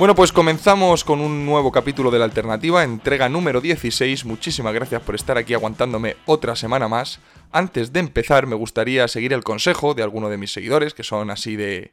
Bueno, 0.00 0.14
pues 0.14 0.32
comenzamos 0.32 1.04
con 1.04 1.20
un 1.20 1.44
nuevo 1.44 1.70
capítulo 1.70 2.10
de 2.10 2.18
la 2.18 2.24
alternativa, 2.24 2.84
entrega 2.84 3.28
número 3.28 3.60
16. 3.60 4.24
Muchísimas 4.24 4.72
gracias 4.72 5.02
por 5.02 5.14
estar 5.14 5.36
aquí 5.36 5.52
aguantándome 5.52 6.16
otra 6.24 6.56
semana 6.56 6.88
más. 6.88 7.20
Antes 7.52 7.92
de 7.92 8.00
empezar, 8.00 8.46
me 8.46 8.54
gustaría 8.54 9.06
seguir 9.08 9.34
el 9.34 9.44
consejo 9.44 9.92
de 9.92 10.02
alguno 10.02 10.30
de 10.30 10.38
mis 10.38 10.52
seguidores, 10.52 10.94
que 10.94 11.02
son 11.02 11.28
así 11.28 11.54
de, 11.54 11.92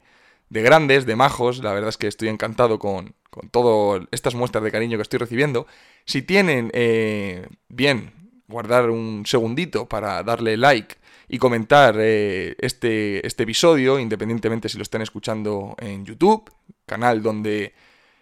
de 0.49 0.61
grandes, 0.61 1.05
de 1.05 1.17
majos. 1.17 1.61
La 1.61 1.73
verdad 1.73 1.89
es 1.89 1.97
que 1.97 2.07
estoy 2.07 2.29
encantado 2.29 2.79
con, 2.79 3.13
con 3.29 3.49
todas 3.49 4.07
estas 4.11 4.35
muestras 4.35 4.63
de 4.63 4.71
cariño 4.71 4.97
que 4.97 5.01
estoy 5.01 5.19
recibiendo. 5.19 5.67
Si 6.05 6.21
tienen, 6.21 6.71
eh, 6.73 7.45
bien, 7.67 8.13
guardar 8.47 8.89
un 8.89 9.25
segundito 9.25 9.85
para 9.85 10.23
darle 10.23 10.55
like 10.55 10.95
y 11.27 11.39
comentar 11.39 11.97
eh, 11.99 12.55
este, 12.59 13.27
este 13.27 13.43
episodio, 13.43 13.99
independientemente 13.99 14.69
si 14.69 14.77
lo 14.77 14.83
están 14.83 15.01
escuchando 15.01 15.75
en 15.79 16.05
YouTube, 16.05 16.49
canal 16.85 17.21
donde 17.21 17.73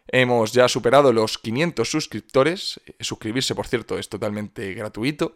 Hemos 0.08 0.54
ya 0.54 0.68
superado 0.68 1.12
los 1.12 1.38
500 1.38 1.90
suscriptores. 1.90 2.80
Suscribirse, 3.00 3.56
por 3.56 3.68
cierto, 3.68 3.98
es 3.98 4.08
totalmente 4.10 4.74
gratuito. 4.74 5.36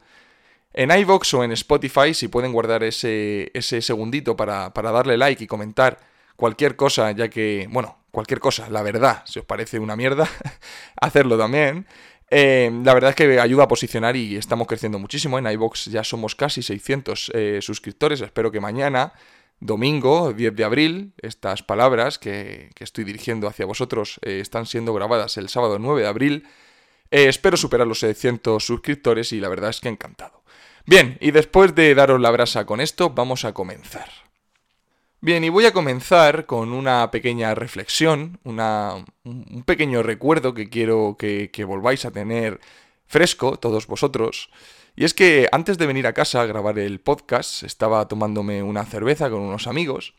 En 0.73 0.91
iVoox 0.91 1.33
o 1.33 1.43
en 1.43 1.51
Spotify, 1.53 2.13
si 2.13 2.27
pueden 2.27 2.53
guardar 2.53 2.83
ese, 2.83 3.51
ese 3.53 3.81
segundito 3.81 4.35
para, 4.35 4.69
darle 4.69 5.17
like 5.17 5.43
y 5.43 5.47
comentar 5.47 5.99
cualquier 6.35 6.75
cosa, 6.75 7.11
ya 7.11 7.27
que, 7.29 7.67
bueno, 7.71 7.97
cualquier 8.11 8.39
cosa, 8.39 8.69
la 8.69 8.83
verdad, 8.83 9.23
si 9.25 9.39
os 9.39 9.45
parece 9.45 9.79
una 9.79 9.95
mierda, 9.95 10.29
hacerlo 11.01 11.37
también. 11.37 11.87
Eh, 12.29 12.69
la 12.83 12.93
verdad 12.93 13.09
es 13.09 13.15
que 13.15 13.39
ayuda 13.39 13.63
a 13.63 13.67
posicionar 13.67 14.15
y 14.15 14.35
estamos 14.35 14.67
creciendo 14.67 14.99
muchísimo. 14.99 15.39
En 15.39 15.47
iVoox 15.47 15.85
ya 15.85 16.03
somos 16.03 16.35
casi 16.35 16.61
600 16.61 17.31
eh, 17.33 17.59
suscriptores. 17.63 18.21
Espero 18.21 18.51
que 18.51 18.59
mañana 18.59 19.13
domingo, 19.59 20.33
10 20.33 20.55
de 20.55 20.63
abril. 20.63 21.13
Estas 21.21 21.63
palabras 21.63 22.17
que, 22.17 22.69
estoy 22.79 23.03
dirigiendo 23.03 23.47
hacia 23.47 23.65
vosotros 23.65 24.19
eh, 24.23 24.39
están 24.39 24.65
siendo 24.65 24.93
grabadas 24.93 25.37
el 25.37 25.49
sábado 25.49 25.79
9 25.79 26.01
de 26.01 26.07
abril. 26.07 26.47
Eh, 27.11 27.27
espero 27.27 27.57
superar 27.57 27.87
los 27.87 27.99
700 27.99 28.63
suscriptores 28.63 29.31
y 29.33 29.39
la 29.39 29.49
verdad 29.49 29.71
es 29.71 29.79
que 29.79 29.89
encantado. 29.89 30.43
Bien, 30.85 31.17
y 31.21 31.31
después 31.31 31.75
de 31.75 31.93
daros 31.93 32.19
la 32.19 32.31
brasa 32.31 32.65
con 32.65 32.81
esto, 32.81 33.11
vamos 33.11 33.45
a 33.45 33.53
comenzar. 33.53 34.09
Bien, 35.21 35.43
y 35.43 35.49
voy 35.49 35.65
a 35.65 35.73
comenzar 35.73 36.45
con 36.45 36.71
una 36.71 37.11
pequeña 37.11 37.53
reflexión, 37.53 38.39
una, 38.43 39.05
un 39.25 39.63
pequeño 39.65 40.01
recuerdo 40.01 40.53
que 40.53 40.69
quiero 40.69 41.17
que, 41.19 41.51
que 41.51 41.65
volváis 41.65 42.05
a 42.05 42.11
tener 42.11 42.61
fresco, 43.05 43.57
todos 43.57 43.85
vosotros. 43.85 44.49
Y 44.95 45.05
es 45.05 45.13
que 45.13 45.47
antes 45.51 45.77
de 45.77 45.85
venir 45.85 46.07
a 46.07 46.13
casa 46.13 46.41
a 46.41 46.45
grabar 46.45 46.77
el 46.79 46.99
podcast, 46.99 47.63
estaba 47.63 48.07
tomándome 48.07 48.63
una 48.63 48.85
cerveza 48.85 49.29
con 49.29 49.41
unos 49.41 49.67
amigos 49.67 50.13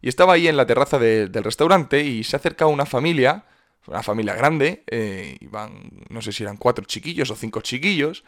y 0.00 0.08
estaba 0.08 0.34
ahí 0.34 0.48
en 0.48 0.56
la 0.56 0.66
terraza 0.66 0.98
del 0.98 1.44
restaurante 1.44 2.02
y 2.04 2.24
se 2.24 2.36
acerca 2.36 2.66
una 2.66 2.86
familia, 2.86 3.44
una 3.86 4.02
familia 4.02 4.34
grande, 4.34 4.84
eh, 4.88 5.36
iban, 5.40 5.90
no 6.10 6.22
sé 6.22 6.32
si 6.32 6.42
eran 6.42 6.56
cuatro 6.56 6.84
chiquillos 6.84 7.30
o 7.30 7.36
cinco 7.36 7.60
chiquillos, 7.60 8.24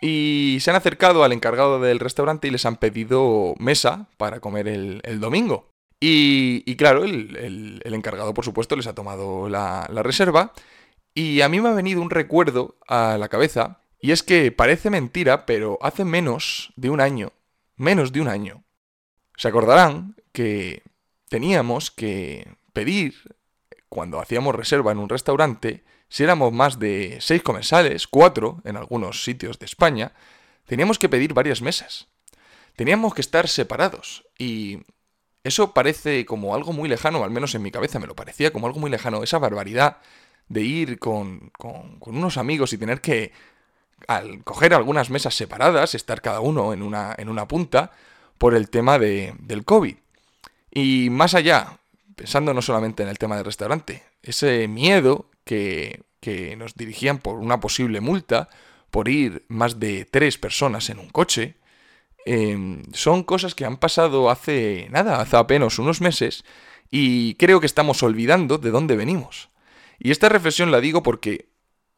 y 0.00 0.58
se 0.60 0.70
han 0.70 0.76
acercado 0.76 1.24
al 1.24 1.32
encargado 1.32 1.80
del 1.80 2.00
restaurante 2.00 2.48
y 2.48 2.50
les 2.50 2.66
han 2.66 2.76
pedido 2.76 3.54
mesa 3.58 4.08
para 4.16 4.40
comer 4.40 4.68
el, 4.68 5.20
domingo. 5.20 5.70
Y, 6.00 6.76
claro, 6.76 7.04
el, 7.04 7.80
encargado, 7.84 8.34
por 8.34 8.44
supuesto, 8.44 8.76
les 8.76 8.86
ha 8.86 8.94
tomado 8.94 9.48
la 9.48 9.86
reserva. 10.02 10.52
Y 11.14 11.40
a 11.42 11.48
mí 11.48 11.60
me 11.60 11.68
ha 11.68 11.74
venido 11.74 12.02
un 12.02 12.10
recuerdo 12.10 12.76
a 12.88 13.16
la 13.18 13.28
cabeza 13.28 13.83
y 14.04 14.12
es 14.12 14.22
que 14.22 14.52
parece 14.52 14.90
mentira, 14.90 15.46
pero 15.46 15.78
hace 15.80 16.04
menos 16.04 16.74
de 16.76 16.90
un 16.90 17.00
año, 17.00 17.32
menos 17.76 18.12
de 18.12 18.20
un 18.20 18.28
año, 18.28 18.62
se 19.34 19.48
acordarán 19.48 20.14
que 20.30 20.82
teníamos 21.30 21.90
que 21.90 22.54
pedir, 22.74 23.34
cuando 23.88 24.20
hacíamos 24.20 24.54
reserva 24.54 24.92
en 24.92 24.98
un 24.98 25.08
restaurante, 25.08 25.84
si 26.10 26.22
éramos 26.22 26.52
más 26.52 26.78
de 26.78 27.16
seis 27.22 27.42
comensales, 27.42 28.06
cuatro 28.06 28.60
en 28.66 28.76
algunos 28.76 29.24
sitios 29.24 29.58
de 29.58 29.64
España, 29.64 30.12
teníamos 30.66 30.98
que 30.98 31.08
pedir 31.08 31.32
varias 31.32 31.62
mesas. 31.62 32.08
Teníamos 32.76 33.14
que 33.14 33.22
estar 33.22 33.48
separados 33.48 34.26
y 34.38 34.80
eso 35.44 35.72
parece 35.72 36.26
como 36.26 36.54
algo 36.54 36.74
muy 36.74 36.90
lejano, 36.90 37.24
al 37.24 37.30
menos 37.30 37.54
en 37.54 37.62
mi 37.62 37.70
cabeza 37.70 37.98
me 37.98 38.06
lo 38.06 38.14
parecía 38.14 38.52
como 38.52 38.66
algo 38.66 38.80
muy 38.80 38.90
lejano, 38.90 39.22
esa 39.22 39.38
barbaridad 39.38 39.96
de 40.48 40.60
ir 40.60 40.98
con, 40.98 41.48
con, 41.56 41.98
con 42.00 42.18
unos 42.18 42.36
amigos 42.36 42.74
y 42.74 42.76
tener 42.76 43.00
que 43.00 43.32
al 44.08 44.42
coger 44.44 44.74
algunas 44.74 45.10
mesas 45.10 45.34
separadas, 45.34 45.94
estar 45.94 46.20
cada 46.20 46.40
uno 46.40 46.72
en 46.72 46.82
una, 46.82 47.14
en 47.16 47.28
una 47.28 47.48
punta, 47.48 47.92
por 48.38 48.54
el 48.54 48.68
tema 48.68 48.98
de, 48.98 49.34
del 49.38 49.64
COVID. 49.64 49.96
Y 50.70 51.08
más 51.10 51.34
allá, 51.34 51.78
pensando 52.16 52.52
no 52.52 52.62
solamente 52.62 53.02
en 53.02 53.08
el 53.08 53.18
tema 53.18 53.36
del 53.36 53.44
restaurante, 53.44 54.02
ese 54.22 54.66
miedo 54.68 55.30
que, 55.44 56.02
que 56.20 56.56
nos 56.56 56.74
dirigían 56.74 57.18
por 57.18 57.36
una 57.36 57.60
posible 57.60 58.00
multa, 58.00 58.48
por 58.90 59.08
ir 59.08 59.44
más 59.48 59.80
de 59.80 60.04
tres 60.04 60.38
personas 60.38 60.88
en 60.90 60.98
un 60.98 61.08
coche, 61.08 61.56
em, 62.26 62.82
son 62.92 63.24
cosas 63.24 63.54
que 63.54 63.64
han 63.64 63.76
pasado 63.76 64.30
hace 64.30 64.88
nada, 64.90 65.20
hace 65.20 65.36
apenas 65.36 65.78
unos 65.78 66.00
meses, 66.00 66.44
y 66.90 67.34
creo 67.34 67.60
que 67.60 67.66
estamos 67.66 68.02
olvidando 68.02 68.58
de 68.58 68.70
dónde 68.70 68.96
venimos. 68.96 69.48
Y 69.98 70.10
esta 70.10 70.28
reflexión 70.28 70.70
la 70.70 70.80
digo 70.80 71.02
porque 71.02 71.48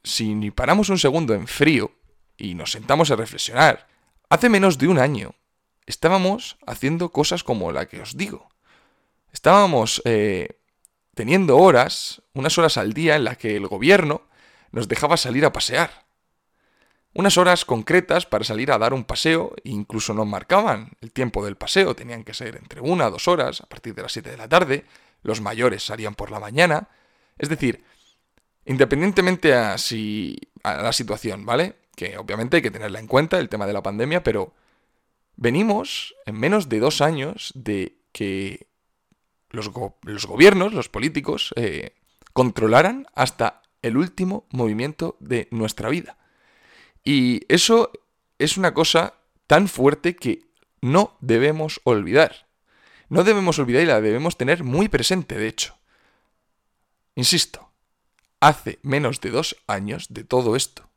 si 0.07 0.37
ni 0.37 0.53
paramos 0.53 0.89
un 0.89 0.99
segundo 0.99 1.35
en 1.35 1.49
frío 1.49 1.91
y 2.37 2.55
nos 2.55 2.71
sentamos 2.71 3.11
a 3.11 3.17
reflexionar, 3.17 3.89
hace 4.31 4.49
menos 4.49 4.79
de 4.79 4.87
un 4.87 5.01
año 5.01 5.35
estábamos 5.85 6.59
haciendo 6.65 7.11
cosas 7.11 7.43
como 7.43 7.73
la 7.73 7.87
que 7.87 8.01
os 8.01 8.17
digo. 8.17 8.49
Estábamos 9.33 10.01
eh, 10.05 10.61
teniendo 11.15 11.59
horas, 11.59 12.23
unas 12.35 12.57
horas 12.57 12.77
al 12.77 12.93
día 12.93 13.17
en 13.17 13.25
las 13.25 13.37
que 13.37 13.57
el 13.57 13.67
gobierno 13.67 14.23
nos 14.71 14.87
dejaba 14.87 15.17
salir 15.17 15.45
a 15.45 15.53
pasear. 15.53 16.07
Unas 17.13 17.37
horas 17.37 17.65
concretas 17.65 18.27
para 18.27 18.45
salir 18.45 18.71
a 18.71 18.79
dar 18.79 18.95
un 18.95 19.05
paseo 19.05 19.57
e 19.65 19.71
incluso 19.71 20.15
nos 20.15 20.27
marcaban 20.27 20.93
el 21.01 21.11
tiempo 21.11 21.45
del 21.45 21.57
paseo. 21.57 21.97
Tenían 21.97 22.23
que 22.23 22.35
ser 22.35 22.55
entre 22.57 22.81
una 22.81 23.09
o 23.09 23.11
dos 23.11 23.27
horas, 23.27 23.61
a 23.61 23.67
partir 23.67 23.95
de 23.95 24.03
las 24.03 24.13
7 24.13 24.31
de 24.31 24.37
la 24.37 24.49
tarde. 24.49 24.85
Los 25.23 25.41
mayores 25.41 25.85
salían 25.85 26.15
por 26.15 26.31
la 26.31 26.39
mañana. 26.39 26.91
Es 27.39 27.49
decir, 27.49 27.83
Independientemente 28.67 29.55
a, 29.55 29.79
si, 29.79 30.37
a 30.63 30.83
la 30.83 30.93
situación, 30.93 31.47
¿vale? 31.47 31.77
Que 31.95 32.19
obviamente 32.19 32.57
hay 32.57 32.63
que 32.63 32.71
tenerla 32.71 32.99
en 32.99 33.07
cuenta, 33.07 33.39
el 33.39 33.49
tema 33.49 33.67
de 33.67 33.73
la 33.73 33.83
pandemia, 33.83 34.23
pero 34.23 34.53
venimos 35.37 36.15
en 36.27 36.39
menos 36.39 36.69
de 36.69 36.81
dos 36.81 37.01
años 37.01 37.53
de 37.55 37.97
que 38.13 38.67
los, 39.51 39.69
gobiernos, 39.71 40.75
los 40.75 40.89
políticos, 40.89 41.53
eh, 41.57 41.95
controlaran 42.33 43.07
hasta 43.15 43.63
el 43.83 43.97
último 43.97 44.47
movimiento 44.51 45.17
de 45.21 45.49
nuestra 45.51 45.89
vida. 45.89 46.19
Y 47.05 47.43
eso 47.49 47.93
es 48.39 48.57
una 48.57 48.75
cosa 48.75 49.15
tan 49.47 49.69
fuerte 49.69 50.17
que 50.17 50.47
no 50.81 51.17
debemos 51.21 51.81
olvidar. 51.85 52.49
No 53.09 53.23
debemos 53.23 53.59
olvidar 53.59 53.83
y 53.83 53.87
la 53.87 54.01
debemos 54.01 54.37
tener 54.37 54.65
muy 54.65 54.89
presente, 54.89 55.37
de 55.37 55.47
hecho. 55.47 55.77
Insisto, 57.15 57.66
hace 58.41 58.79
menos 58.83 59.21
de 59.21 59.31
dos 59.31 59.57
años 59.67 60.07
de 60.11 60.25
todo 60.25 60.57
esto. 60.57 60.89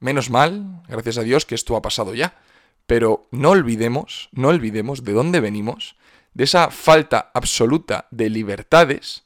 Menos 0.00 0.30
mal, 0.30 0.82
gracias 0.88 1.18
a 1.18 1.22
Dios, 1.22 1.44
que 1.44 1.54
esto 1.54 1.76
ha 1.76 1.82
pasado 1.82 2.14
ya. 2.14 2.40
Pero 2.86 3.28
no 3.30 3.50
olvidemos, 3.50 4.28
no 4.32 4.48
olvidemos 4.48 5.04
de 5.04 5.12
dónde 5.12 5.40
venimos, 5.40 5.96
de 6.34 6.44
esa 6.44 6.70
falta 6.70 7.30
absoluta 7.34 8.06
de 8.10 8.30
libertades. 8.30 9.24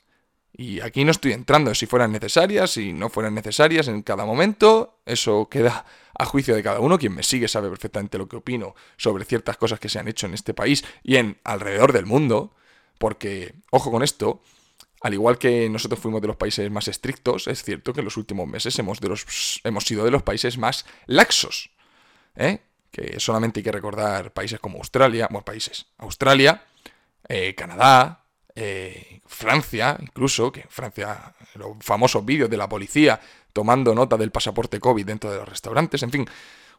Y 0.52 0.81
aquí 0.81 1.04
no 1.04 1.10
estoy 1.10 1.32
entrando 1.32 1.75
si 1.75 1.87
fueran 1.87 2.12
necesarias, 2.12 2.72
si 2.72 2.93
no 2.93 3.08
fueran 3.08 3.34
necesarias 3.34 3.88
en 3.88 4.02
cada 4.02 4.25
momento. 4.25 4.99
Eso 5.06 5.49
queda 5.49 5.87
a 6.19 6.25
juicio 6.26 6.54
de 6.54 6.62
cada 6.62 6.81
uno. 6.81 6.99
Quien 6.99 7.14
me 7.14 7.22
sigue 7.22 7.49
sabe 7.49 7.69
perfectamente 7.69 8.19
lo 8.19 8.28
que 8.28 8.37
opino 8.37 8.75
sobre 8.96 9.25
ciertas 9.25 9.56
cosas 9.56 9.81
que 9.81 9.88
se 9.88 9.99
han 9.99 10.08
hecho 10.08 10.26
en 10.26 10.34
este 10.34 10.54
país 10.54 10.84
y 11.02 11.16
en 11.16 11.38
alrededor 11.44 11.93
del 11.93 12.06
mundo. 12.06 12.54
Porque, 12.99 13.54
ojo 13.70 13.90
con 13.90 14.02
esto, 14.02 14.43
al 15.02 15.14
igual 15.14 15.38
que 15.38 15.69
nosotros 15.69 16.00
fuimos 16.00 16.20
de 16.20 16.28
los 16.28 16.37
países 16.37 16.70
más 16.70 16.87
estrictos, 16.87 17.49
es 17.49 17.62
cierto 17.62 17.93
que 17.93 18.00
en 18.00 18.04
los 18.04 18.16
últimos 18.16 18.46
meses 18.46 18.78
hemos, 18.78 19.00
de 19.00 19.08
los, 19.08 19.60
hemos 19.64 19.84
sido 19.84 20.04
de 20.04 20.10
los 20.12 20.22
países 20.22 20.58
más 20.58 20.87
laxos. 21.06 21.70
¿eh? 22.37 22.60
Que 22.90 23.19
solamente 23.19 23.60
hay 23.60 23.64
que 23.64 23.72
recordar 23.72 24.32
países 24.32 24.60
como 24.60 24.78
Australia, 24.78 25.26
bueno, 25.31 25.44
países, 25.44 25.87
Australia, 25.99 26.64
eh, 27.28 27.54
Canadá, 27.54 28.25
eh, 28.54 29.20
Francia, 29.26 29.96
incluso, 30.00 30.52
que 30.52 30.66
Francia, 30.69 31.34
los 31.54 31.76
famosos 31.81 32.25
vídeos 32.25 32.50
de 32.50 32.56
la 32.56 32.69
policía 32.69 33.20
tomando 33.52 33.94
nota 33.94 34.16
del 34.16 34.31
pasaporte 34.31 34.78
COVID 34.78 35.04
dentro 35.04 35.31
de 35.31 35.38
los 35.38 35.49
restaurantes, 35.49 36.02
en 36.02 36.10
fin, 36.10 36.26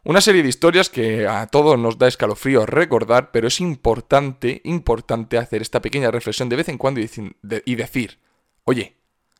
una 0.04 0.20
serie 0.20 0.42
de 0.42 0.50
historias 0.50 0.90
que 0.90 1.26
a 1.26 1.46
todos 1.46 1.78
nos 1.78 1.98
da 1.98 2.08
escalofrío 2.08 2.66
recordar, 2.66 3.30
pero 3.30 3.48
es 3.48 3.60
importante, 3.60 4.60
importante 4.64 5.38
hacer 5.38 5.62
esta 5.62 5.80
pequeña 5.80 6.10
reflexión 6.10 6.50
de 6.50 6.56
vez 6.56 6.68
en 6.68 6.78
cuando 6.78 7.00
y, 7.00 7.74
decir, 7.74 8.18
oye, 8.64 8.96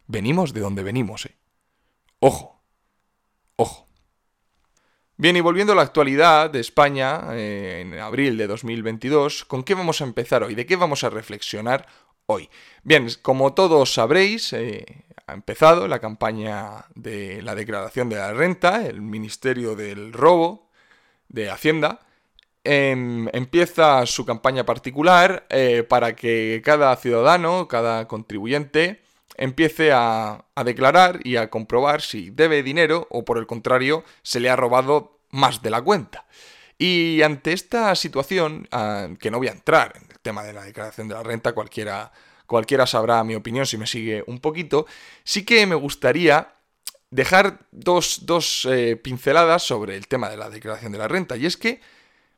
venimos 0.06 0.54
de 0.54 0.60
donde 0.60 0.82
venimos, 0.82 1.26
¿eh? 1.26 1.36
Ojo, 2.18 2.62
ojo. 3.56 3.86
Bien, 5.16 5.36
y 5.36 5.40
volviendo 5.40 5.74
a 5.74 5.76
la 5.76 5.82
actualidad 5.82 6.48
de 6.48 6.60
España, 6.60 7.20
eh, 7.32 7.82
en 7.82 7.98
abril 7.98 8.38
de 8.38 8.46
2022, 8.46 9.44
¿con 9.44 9.62
qué 9.62 9.74
vamos 9.74 10.00
a 10.00 10.04
empezar 10.04 10.42
hoy? 10.42 10.54
¿De 10.54 10.64
qué 10.64 10.76
vamos 10.76 11.04
a 11.04 11.10
reflexionar 11.10 11.86
hoy? 12.24 12.48
Bien, 12.82 13.06
como 13.20 13.52
todos 13.52 13.92
sabréis, 13.92 14.54
eh, 14.54 15.04
ha 15.26 15.32
empezado 15.32 15.88
la 15.88 16.00
campaña 16.00 16.86
de 16.94 17.42
la 17.42 17.54
declaración 17.54 18.08
de 18.08 18.16
la 18.16 18.32
renta, 18.32 18.86
el 18.86 19.00
Ministerio 19.00 19.74
del 19.74 20.12
Robo 20.12 20.68
de 21.28 21.50
Hacienda. 21.50 22.00
Em, 22.62 23.28
empieza 23.32 24.06
su 24.06 24.24
campaña 24.24 24.64
particular 24.64 25.46
eh, 25.50 25.84
para 25.88 26.16
que 26.16 26.62
cada 26.64 26.94
ciudadano, 26.96 27.68
cada 27.68 28.08
contribuyente, 28.08 29.02
empiece 29.36 29.92
a, 29.92 30.44
declarar 30.64 31.20
y 31.24 31.36
a 31.36 31.50
comprobar 31.50 32.00
si 32.00 32.30
debe 32.30 32.62
dinero 32.62 33.06
o 33.10 33.24
por 33.24 33.38
el 33.38 33.46
contrario 33.46 34.04
se 34.22 34.40
le 34.40 34.48
ha 34.48 34.56
robado 34.56 35.18
más 35.30 35.62
de 35.62 35.70
la 35.70 35.82
cuenta. 35.82 36.26
Y 36.78 37.22
ante 37.22 37.52
esta 37.52 37.94
situación, 37.94 38.68
ah, 38.72 39.08
que 39.20 39.30
no 39.30 39.38
voy 39.38 39.48
a 39.48 39.52
entrar 39.52 39.92
en 39.96 40.10
el 40.10 40.18
tema 40.20 40.42
de 40.42 40.52
la 40.52 40.64
declaración 40.64 41.08
de 41.08 41.14
la 41.14 41.22
renta, 41.22 41.52
cualquiera 41.52 42.12
cualquiera 42.46 42.86
sabrá 42.86 43.22
mi 43.24 43.34
opinión 43.34 43.66
si 43.66 43.78
me 43.78 43.86
sigue 43.86 44.24
un 44.26 44.40
poquito, 44.40 44.86
sí 45.24 45.44
que 45.44 45.66
me 45.66 45.74
gustaría 45.74 46.54
dejar 47.14 47.60
dos, 47.70 48.66
eh, 48.68 48.96
pinceladas 48.96 49.62
sobre 49.62 49.96
el 49.96 50.08
tema 50.08 50.28
de 50.28 50.36
la 50.36 50.50
declaración 50.50 50.90
de 50.90 50.98
la 50.98 51.06
renta. 51.06 51.36
Y 51.36 51.46
es 51.46 51.56
que 51.56 51.80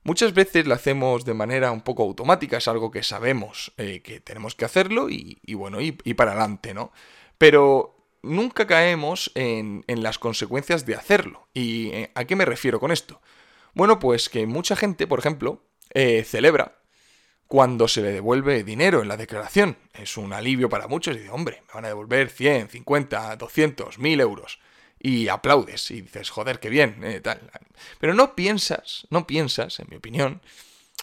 muchas 0.02 0.34
veces 0.34 0.66
la 0.66 0.74
hacemos 0.74 1.24
de 1.24 1.32
manera 1.32 1.72
un 1.72 1.80
poco 1.80 2.02
automática, 2.02 2.58
es 2.58 2.68
algo 2.68 2.90
que 2.90 3.02
sabemos 3.02 3.72
eh, 3.78 4.00
que 4.02 4.20
tenemos 4.20 4.54
que 4.54 4.66
hacerlo 4.66 5.08
y, 5.08 5.40
bueno, 5.54 5.80
y, 5.80 5.92
para 5.92 6.32
adelante, 6.32 6.74
¿no? 6.74 6.92
Pero 7.38 7.96
nunca 8.22 8.66
caemos 8.66 9.30
en, 9.34 9.84
las 9.86 10.18
consecuencias 10.18 10.84
de 10.84 10.94
hacerlo. 10.94 11.48
¿Y 11.54 11.88
eh, 11.92 12.10
a 12.14 12.24
qué 12.26 12.36
me 12.36 12.44
refiero 12.44 12.78
con 12.78 12.92
esto? 12.92 13.22
Bueno, 13.72 13.98
pues 13.98 14.28
que 14.28 14.46
mucha 14.46 14.76
gente, 14.76 15.06
por 15.06 15.18
ejemplo, 15.18 15.62
celebra 16.24 16.78
cuando 17.46 17.86
se 17.88 18.02
le 18.02 18.12
devuelve 18.12 18.64
dinero 18.64 19.02
en 19.02 19.08
la 19.08 19.16
declaración. 19.16 19.76
Es 19.94 20.16
un 20.16 20.32
alivio 20.32 20.68
para 20.68 20.88
muchos 20.88 21.14
y 21.14 21.20
dice, 21.20 21.30
hombre, 21.30 21.62
me 21.68 21.74
van 21.74 21.84
a 21.84 21.88
devolver 21.88 22.30
100, 22.30 22.70
50, 22.70 23.36
200, 23.36 23.98
1000 23.98 24.20
euros. 24.20 24.58
Y 24.98 25.28
aplaudes 25.28 25.90
y 25.90 26.00
dices, 26.02 26.30
joder, 26.30 26.58
qué 26.58 26.68
bien, 26.70 27.02
eh, 27.04 27.20
tal. 27.20 27.50
Pero 28.00 28.14
no 28.14 28.34
piensas, 28.34 29.06
no 29.10 29.26
piensas, 29.26 29.78
en 29.78 29.86
mi 29.90 29.96
opinión, 29.96 30.40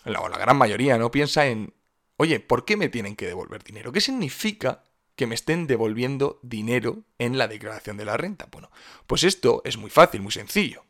o 0.05 0.29
la 0.29 0.37
gran 0.37 0.57
mayoría 0.57 0.97
no 0.97 1.11
piensa 1.11 1.45
en, 1.45 1.73
oye, 2.17 2.39
¿por 2.39 2.65
qué 2.65 2.75
me 2.75 2.89
tienen 2.89 3.15
que 3.15 3.27
devolver 3.27 3.63
dinero? 3.63 3.91
¿Qué 3.91 4.01
significa 4.01 4.83
que 5.15 5.27
me 5.27 5.35
estén 5.35 5.67
devolviendo 5.67 6.39
dinero 6.41 7.03
en 7.19 7.37
la 7.37 7.47
declaración 7.47 7.95
de 7.97 8.05
la 8.05 8.17
renta? 8.17 8.47
Bueno, 8.51 8.71
pues 9.07 9.23
esto 9.23 9.61
es 9.63 9.77
muy 9.77 9.89
fácil, 9.89 10.21
muy 10.21 10.31
sencillo. 10.31 10.83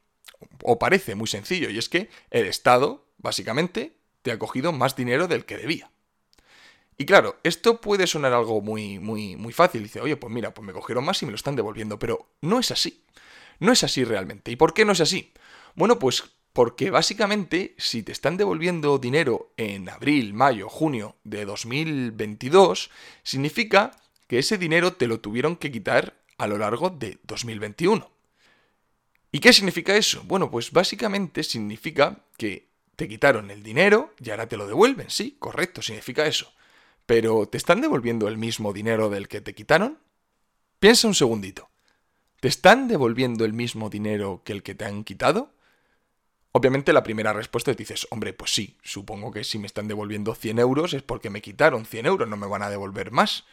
O 0.63 0.79
parece 0.79 1.15
muy 1.15 1.27
sencillo, 1.27 1.69
y 1.69 1.77
es 1.77 1.89
que 1.89 2.09
el 2.31 2.47
Estado, 2.47 3.05
básicamente, 3.17 3.97
te 4.24 4.31
ha 4.31 4.40
cogido 4.40 4.72
más 4.72 4.96
dinero 4.96 5.28
del 5.28 5.46
que 5.46 5.58
debía. 5.58 5.92
Y 6.98 7.06
claro, 7.06 7.40
esto 7.44 7.81
puede 7.81 8.08
sonar 8.08 8.34
algo 8.34 8.62
muy, 8.62 9.00
muy, 9.00 9.36
muy 9.36 9.54
fácil. 9.54 9.84
Dice, 9.84 10.02
oye, 10.02 10.16
pues 10.16 10.34
mira, 10.34 10.54
pues 10.54 10.66
me 10.66 10.74
cogieron 10.74 11.06
más 11.06 11.22
y 11.22 11.25
me 11.25 11.31
lo 11.31 11.36
están 11.36 11.56
devolviendo. 11.56 12.00
Pero 12.00 12.30
no 12.42 12.60
es 12.60 12.72
así. 12.72 13.04
No 13.60 13.72
es 13.72 13.84
así 13.84 14.04
realmente. 14.04 14.52
¿Y 14.52 14.56
por 14.56 14.74
qué 14.74 14.86
no 14.86 14.92
es 14.92 15.02
así? 15.02 15.34
Bueno, 15.75 16.00
pues 16.00 16.24
porque 16.54 16.92
básicamente 16.92 17.74
si 17.78 18.04
te 18.04 18.12
están 18.12 18.38
devolviendo 18.38 19.00
dinero 19.00 19.54
en 19.58 19.90
abril, 19.90 20.34
mayo, 20.36 20.70
junio 20.70 21.16
de 21.24 21.46
2022, 21.46 22.92
significa 23.24 23.92
que 24.28 24.40
ese 24.40 24.58
dinero 24.58 24.94
te 24.94 25.08
lo 25.08 25.20
tuvieron 25.20 25.56
que 25.56 25.72
quitar 25.72 26.16
a 26.38 26.48
lo 26.48 26.58
largo 26.60 26.92
de 26.92 27.18
2021. 27.24 28.10
¿Y 29.31 29.40
qué 29.40 29.52
significa 29.52 29.96
eso? 29.96 30.24
Bueno, 30.25 30.52
pues 30.52 30.72
básicamente 30.72 31.42
significa 31.42 32.24
que 32.38 32.73
te 32.95 33.07
quitaron 33.07 33.51
el 33.51 33.63
dinero 33.63 34.13
y 34.19 34.30
ahora 34.30 34.48
te 34.48 34.57
lo 34.57 34.68
devuelven. 34.68 35.10
Sí, 35.10 35.36
correcto, 35.40 35.81
significa 35.81 36.25
eso. 36.25 36.54
Pero 37.06 37.48
¿te 37.48 37.57
están 37.57 37.81
devolviendo 37.81 38.28
el 38.28 38.38
mismo 38.38 38.74
dinero 38.74 39.10
del 39.10 39.28
que 39.28 39.42
te 39.42 39.54
quitaron? 39.56 40.00
Piensa 40.80 41.07
un 41.07 41.16
segundito. 41.16 41.69
¿Te 42.40 42.48
están 42.48 42.88
devolviendo 42.88 43.45
el 43.45 43.54
mismo 43.54 43.90
dinero 43.90 44.42
que 44.44 44.54
el 44.54 44.63
que 44.63 44.75
te 44.75 44.86
han 44.86 45.04
quitado? 45.04 45.54
Obviamente 46.51 46.94
la 46.94 47.04
primera 47.04 47.34
respuesta 47.34 47.72
te 47.72 47.78
dices, 47.78 48.06
hombre, 48.12 48.34
pues 48.34 48.54
sí, 48.54 48.78
supongo 48.84 49.31
que 49.31 49.44
si 49.44 49.57
me 49.57 49.66
están 49.66 49.88
devolviendo 49.88 50.36
100 50.36 50.60
euros 50.60 50.94
es 50.94 51.01
porque 51.01 51.30
me 51.30 51.42
quitaron 51.42 51.86
100 51.86 52.06
euros, 52.06 52.30
no 52.30 52.38
me 52.38 52.48
van 52.48 52.62
a 52.62 52.69
devolver 52.69 53.12
más. 53.12 53.46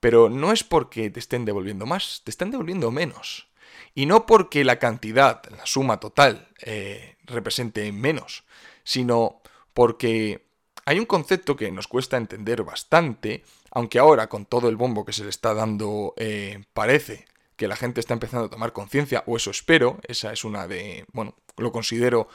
Pero 0.00 0.28
no 0.28 0.52
es 0.52 0.62
porque 0.62 1.08
te 1.08 1.18
estén 1.18 1.44
devolviendo 1.44 1.86
más, 1.86 2.22
te 2.24 2.30
están 2.30 2.50
devolviendo 2.50 2.90
menos. 2.90 3.48
Y 3.94 4.06
no 4.06 4.26
porque 4.26 4.64
la 4.64 4.78
cantidad, 4.78 5.42
la 5.50 5.66
suma 5.66 6.00
total, 6.00 6.48
eh, 6.62 7.16
represente 7.24 7.90
menos, 7.92 8.44
sino 8.84 9.40
porque 9.74 10.46
hay 10.84 10.98
un 10.98 11.06
concepto 11.06 11.56
que 11.56 11.70
nos 11.72 11.88
cuesta 11.88 12.16
entender 12.16 12.62
bastante, 12.62 13.44
aunque 13.72 13.98
ahora 13.98 14.28
con 14.28 14.46
todo 14.46 14.68
el 14.68 14.76
bombo 14.76 15.04
que 15.04 15.12
se 15.12 15.24
le 15.24 15.30
está 15.30 15.52
dando 15.52 16.14
eh, 16.16 16.64
parece 16.72 17.26
que 17.56 17.68
la 17.68 17.76
gente 17.76 18.00
está 18.00 18.14
empezando 18.14 18.46
a 18.46 18.50
tomar 18.50 18.72
conciencia, 18.72 19.24
o 19.26 19.36
eso 19.36 19.50
espero, 19.50 19.98
esa 20.06 20.32
es 20.32 20.44
una 20.44 20.68
de, 20.68 21.06
bueno, 21.12 21.34
lo 21.56 21.72
considero 21.72 22.28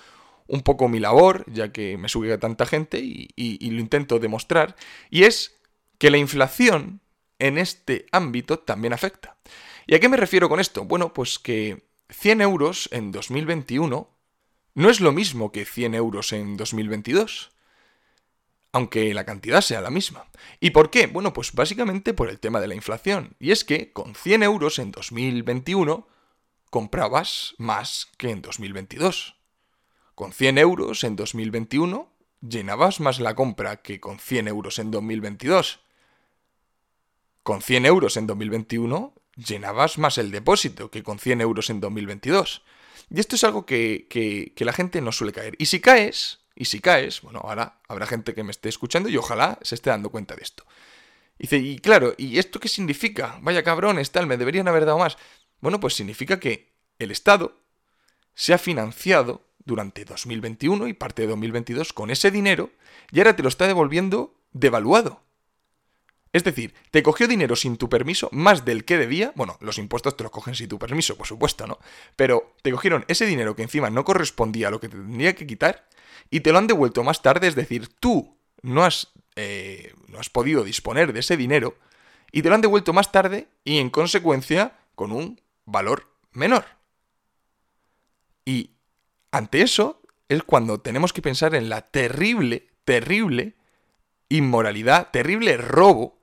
un 0.48 0.62
poco 0.62 0.90
mi 0.90 1.00
labor, 1.00 1.46
ya 1.48 1.72
que 1.72 1.98
me 1.98 2.10
sube 2.10 2.34
a 2.34 2.40
tanta 2.40 2.66
gente 2.66 3.00
y, 3.00 3.30
y 3.36 3.70
lo 3.70 3.80
intento 3.80 4.20
demostrar, 4.20 4.76
y 5.10 5.24
es 5.24 5.56
que 5.98 6.10
la 6.10 6.18
inflación 6.18 7.02
en 7.42 7.58
este 7.58 8.06
ámbito 8.12 8.60
también 8.60 8.94
afecta. 8.94 9.38
¿Y 9.88 9.96
a 9.96 10.00
qué 10.00 10.10
me 10.10 10.18
refiero 10.18 10.50
con 10.50 10.60
esto? 10.60 10.86
Bueno, 10.86 11.14
pues 11.14 11.40
que 11.40 11.86
100 12.10 12.42
euros 12.42 12.90
en 12.92 13.12
2021 13.12 14.10
no 14.74 14.90
es 14.90 15.00
lo 15.02 15.12
mismo 15.12 15.52
que 15.52 15.66
100 15.66 15.96
euros 15.96 16.34
en 16.34 16.56
2022, 16.58 17.52
aunque 18.72 19.14
la 19.14 19.26
cantidad 19.26 19.62
sea 19.62 19.82
la 19.82 19.90
misma. 19.90 20.28
¿Y 20.60 20.70
por 20.70 20.90
qué? 20.90 21.08
Bueno, 21.08 21.34
pues 21.34 21.52
básicamente 21.54 22.14
por 22.14 22.30
el 22.30 22.40
tema 22.40 22.62
de 22.62 22.68
la 22.68 22.76
inflación. 22.76 23.36
Y 23.40 23.52
es 23.52 23.66
que 23.66 23.92
con 23.92 24.16
100 24.16 24.44
euros 24.44 24.80
en 24.80 24.92
2021 24.92 26.08
comprabas 26.70 27.54
más 27.58 28.10
que 28.18 28.30
en 28.30 28.42
2022. 28.42 29.36
Con 30.16 30.32
100 30.32 30.58
euros 30.58 31.04
en 31.04 31.16
2021 31.16 32.10
llenabas 32.42 33.00
más 33.00 33.20
la 33.20 33.36
compra 33.36 33.82
que 33.82 34.00
con 34.00 34.20
100 34.20 34.48
euros 34.48 34.80
en 34.80 34.92
2022. 34.92 35.82
Con 37.44 37.62
100 37.62 37.86
euros 37.86 38.18
en 38.18 38.28
2021 38.28 39.14
llenabas 39.36 39.98
más 39.98 40.18
el 40.18 40.32
depósito 40.32 40.92
que 40.92 41.04
con 41.04 41.20
100 41.20 41.42
euros 41.42 41.70
en 41.70 41.80
2022. 41.80 42.64
Y 43.10 43.20
esto 43.20 43.36
es 43.36 43.44
algo 43.44 43.66
que, 43.66 44.54
la 44.58 44.74
gente 44.74 45.02
no 45.02 45.12
suele 45.12 45.34
caer. 45.34 45.56
Y 45.58 45.66
si 45.66 45.80
caes, 45.80 46.40
y 46.56 46.66
si 46.66 46.80
caes, 46.80 47.22
bueno, 47.22 47.40
ahora 47.44 47.82
habrá 47.88 48.06
gente 48.06 48.34
que 48.34 48.44
me 48.44 48.52
esté 48.52 48.70
escuchando 48.70 49.10
y 49.10 49.18
ojalá 49.18 49.60
se 49.62 49.76
esté 49.76 49.90
dando 49.90 50.10
cuenta 50.10 50.36
de 50.36 50.44
esto. 50.44 50.66
dice, 51.38 51.58
y 51.58 51.80
claro, 51.80 52.14
¿y 52.18 52.40
esto 52.40 52.60
qué 52.60 52.68
significa? 52.68 53.38
Vaya 53.42 53.64
cabrones, 53.64 54.12
tal, 54.12 54.28
me 54.28 54.38
deberían 54.38 54.68
haber 54.68 54.86
dado 54.86 55.00
más. 55.00 55.18
Bueno, 55.60 55.80
pues 55.80 55.94
significa 55.94 56.40
que 56.40 56.74
el 57.00 57.12
Estado 57.12 57.58
se 58.34 58.54
ha 58.54 58.58
financiado 58.58 59.46
durante 59.66 60.06
2021 60.06 60.88
y 60.88 60.94
parte 60.94 61.24
de 61.24 61.28
2022 61.30 61.94
con 61.94 62.10
ese 62.10 62.32
dinero 62.32 62.72
y 63.12 63.20
ahora 63.20 63.36
te 63.36 63.44
lo 63.44 63.50
está 63.50 63.68
devolviendo 63.68 64.34
devaluado. 64.52 65.22
Es 66.34 66.44
decir, 66.46 66.74
te 66.92 67.04
cogió 67.04 67.28
dinero 67.28 67.56
sin 67.56 67.76
tu 67.76 67.90
permiso, 67.90 68.30
más 68.32 68.64
del 68.64 68.86
que 68.86 68.98
debía. 68.98 69.34
Bueno, 69.36 69.58
los 69.60 69.78
impuestos 69.78 70.16
te 70.16 70.24
los 70.24 70.32
cogen 70.32 70.56
sin 70.56 70.70
tu 70.70 70.80
permiso, 70.80 71.18
por 71.18 71.28
supuesto, 71.28 71.68
¿no? 71.68 71.80
Pero 72.16 72.56
te 72.62 72.72
cogieron 72.72 73.04
ese 73.10 73.26
dinero 73.26 73.56
que 73.56 73.64
encima 73.64 73.90
no 73.90 74.06
correspondía 74.06 74.70
a 74.70 74.72
lo 74.72 74.80
que 74.80 74.88
te 74.88 74.96
tendría 74.96 75.36
que 75.36 75.46
quitar 75.46 75.88
y 76.30 76.40
te 76.40 76.52
lo 76.52 76.58
han 76.58 76.68
devuelto 76.68 77.04
más 77.04 77.22
tarde. 77.22 77.48
Es 77.48 77.56
decir, 77.56 77.90
tú 78.00 78.38
no 78.62 78.86
has, 78.86 79.10
eh, 79.36 79.94
no 80.08 80.20
has 80.20 80.30
podido 80.30 80.64
disponer 80.64 81.12
de 81.12 81.20
ese 81.20 81.36
dinero 81.36 81.76
y 82.32 82.42
te 82.42 82.50
lo 82.50 82.56
han 82.56 82.62
devuelto 82.62 82.94
más 82.94 83.12
tarde 83.12 83.50
y 83.66 83.80
en 83.80 83.90
consecuencia 83.90 84.78
con 84.96 85.12
un 85.12 85.42
valor 85.66 86.08
menor. 86.32 86.64
Y 88.46 88.72
ante 89.32 89.62
eso 89.62 90.02
es 90.30 90.44
cuando 90.44 90.80
tenemos 90.80 91.12
que 91.12 91.22
pensar 91.22 91.56
en 91.56 91.68
la 91.68 91.82
terrible, 91.82 92.70
terrible 92.86 93.56
inmoralidad, 94.30 95.12
terrible 95.12 95.58
robo 95.58 96.21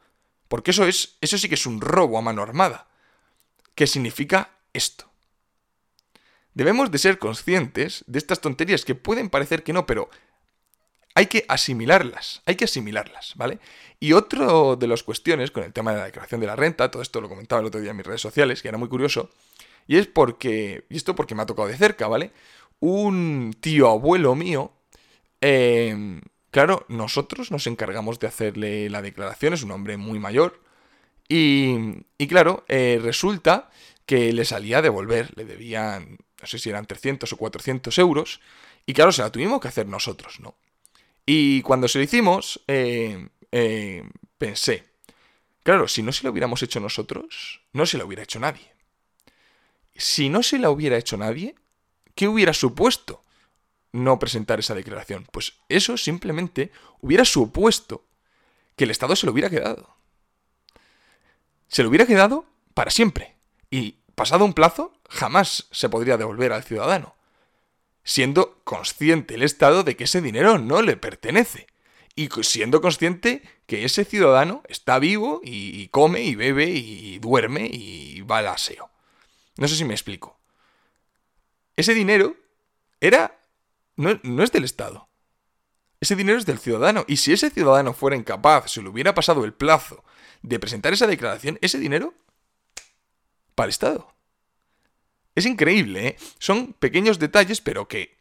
porque 0.48 0.72
eso 0.72 0.86
es, 0.86 1.16
eso 1.20 1.38
sí 1.38 1.48
que 1.48 1.54
es 1.54 1.66
un 1.66 1.80
robo 1.80 2.18
a 2.18 2.22
mano 2.22 2.42
armada. 2.42 2.88
¿Qué 3.74 3.86
significa 3.86 4.50
esto? 4.72 5.08
Debemos 6.54 6.90
de 6.90 6.98
ser 6.98 7.18
conscientes 7.18 8.04
de 8.08 8.18
estas 8.18 8.40
tonterías 8.40 8.84
que 8.84 8.96
pueden 8.96 9.30
parecer 9.30 9.62
que 9.62 9.72
no, 9.72 9.86
pero 9.86 10.10
hay 11.14 11.26
que 11.26 11.44
asimilarlas, 11.48 12.42
hay 12.46 12.56
que 12.56 12.64
asimilarlas, 12.64 13.34
¿vale? 13.36 13.58
Y 14.00 14.12
otro 14.12 14.76
de 14.76 14.86
las 14.86 15.02
cuestiones 15.02 15.50
con 15.50 15.64
el 15.64 15.72
tema 15.72 15.92
de 15.92 15.98
la 15.98 16.04
declaración 16.06 16.40
de 16.40 16.46
la 16.46 16.56
renta, 16.56 16.90
todo 16.90 17.02
esto 17.02 17.20
lo 17.20 17.28
comentaba 17.28 17.60
el 17.60 17.66
otro 17.66 17.80
día 17.80 17.90
en 17.90 17.96
mis 17.96 18.06
redes 18.06 18.20
sociales, 18.20 18.62
que 18.62 18.68
era 18.68 18.78
muy 18.78 18.88
curioso, 18.88 19.30
y 19.86 19.96
es 19.96 20.06
porque, 20.06 20.84
y 20.88 20.96
esto 20.96 21.14
porque 21.14 21.34
me 21.34 21.42
ha 21.42 21.46
tocado 21.46 21.68
de 21.68 21.76
cerca, 21.76 22.08
¿vale? 22.08 22.32
Un 22.80 23.56
tío 23.60 23.88
abuelo 23.88 24.34
mío, 24.34 24.72
eh, 25.40 26.20
claro, 26.50 26.84
nosotros 26.88 27.50
nos 27.50 27.66
encargamos 27.66 28.18
de 28.18 28.26
hacerle 28.26 28.90
la 28.90 29.02
declaración, 29.02 29.54
es 29.54 29.62
un 29.62 29.70
hombre 29.70 29.96
muy 29.96 30.18
mayor, 30.18 30.62
y, 31.28 32.04
y 32.16 32.26
claro, 32.26 32.64
eh, 32.68 32.98
resulta 33.02 33.70
que 34.06 34.32
le 34.32 34.44
salía 34.44 34.78
a 34.78 34.82
devolver, 34.82 35.32
le 35.36 35.44
debían, 35.44 36.18
no 36.40 36.46
sé 36.46 36.58
si 36.58 36.70
eran 36.70 36.86
300 36.86 37.32
o 37.32 37.36
400 37.36 37.98
euros, 37.98 38.40
y 38.86 38.94
claro, 38.94 39.12
se 39.12 39.22
la 39.22 39.30
tuvimos 39.30 39.60
que 39.60 39.68
hacer 39.68 39.86
nosotros, 39.86 40.40
¿no? 40.40 40.56
Y 41.26 41.60
cuando 41.60 41.88
se 41.88 41.98
lo 41.98 42.04
hicimos, 42.04 42.62
eh, 42.68 43.28
eh, 43.52 44.02
pensé, 44.38 44.84
claro, 45.62 45.86
si 45.86 46.02
no 46.02 46.10
se 46.10 46.24
lo 46.24 46.30
hubiéramos 46.30 46.62
hecho 46.62 46.80
nosotros, 46.80 47.60
no 47.74 47.84
se 47.84 47.98
lo 47.98 48.06
hubiera 48.06 48.22
hecho 48.22 48.40
nadie. 48.40 48.72
Si 49.94 50.30
no 50.30 50.42
se 50.42 50.58
la 50.58 50.70
hubiera 50.70 50.96
hecho 50.96 51.18
nadie, 51.18 51.54
¿qué 52.14 52.28
hubiera 52.28 52.54
supuesto 52.54 53.22
no 53.92 54.18
presentar 54.18 54.58
esa 54.58 54.74
declaración? 54.74 55.26
Pues 55.30 55.54
eso 55.68 55.96
simplemente 55.96 56.72
hubiera 57.00 57.24
supuesto 57.24 58.04
que 58.76 58.84
el 58.84 58.90
Estado 58.90 59.16
se 59.16 59.26
lo 59.26 59.32
hubiera 59.32 59.50
quedado. 59.50 59.96
Se 61.68 61.82
lo 61.82 61.88
hubiera 61.88 62.06
quedado 62.06 62.46
para 62.74 62.90
siempre. 62.90 63.36
Y 63.70 63.98
pasado 64.14 64.44
un 64.44 64.54
plazo, 64.54 64.92
jamás 65.08 65.68
se 65.70 65.88
podría 65.88 66.16
devolver 66.16 66.52
al 66.52 66.64
ciudadano 66.64 67.18
siendo 68.08 68.62
consciente 68.64 69.34
el 69.34 69.42
Estado 69.42 69.84
de 69.84 69.94
que 69.94 70.04
ese 70.04 70.22
dinero 70.22 70.58
no 70.58 70.80
le 70.80 70.96
pertenece. 70.96 71.66
Y 72.16 72.30
siendo 72.40 72.80
consciente 72.80 73.42
que 73.66 73.84
ese 73.84 74.06
ciudadano 74.06 74.62
está 74.66 74.98
vivo 74.98 75.42
y, 75.44 75.88
come 75.88 76.22
y 76.22 76.34
bebe 76.34 76.70
y 76.70 77.18
duerme 77.18 77.68
y 77.70 78.22
va 78.22 78.38
al 78.38 78.48
aseo. 78.48 78.90
No 79.58 79.68
sé 79.68 79.76
si 79.76 79.84
me 79.84 79.92
explico. 79.92 80.40
Ese 81.76 81.92
dinero 81.92 82.34
era... 83.02 83.37
no, 83.98 84.42
es 84.44 84.52
del 84.52 84.64
Estado. 84.64 85.08
Ese 86.00 86.14
dinero 86.14 86.38
es 86.38 86.46
del 86.46 86.58
ciudadano. 86.58 87.04
Y 87.08 87.16
si 87.16 87.32
ese 87.32 87.50
ciudadano 87.50 87.92
fuera 87.92 88.16
incapaz, 88.16 88.70
si 88.70 88.80
le 88.80 88.88
hubiera 88.88 89.12
pasado 89.12 89.44
el 89.44 89.52
plazo 89.52 90.04
de 90.42 90.60
presentar 90.60 90.92
esa 90.92 91.08
declaración, 91.08 91.58
ese 91.60 91.78
dinero 91.78 92.14
para 93.56 93.66
el 93.66 93.70
Estado. 93.70 94.14
Es 95.34 95.46
increíble, 95.46 96.08
¿eh? 96.08 96.16
Son 96.38 96.74
pequeños 96.74 97.18
detalles, 97.18 97.60
pero 97.60 97.88
que, 97.88 98.16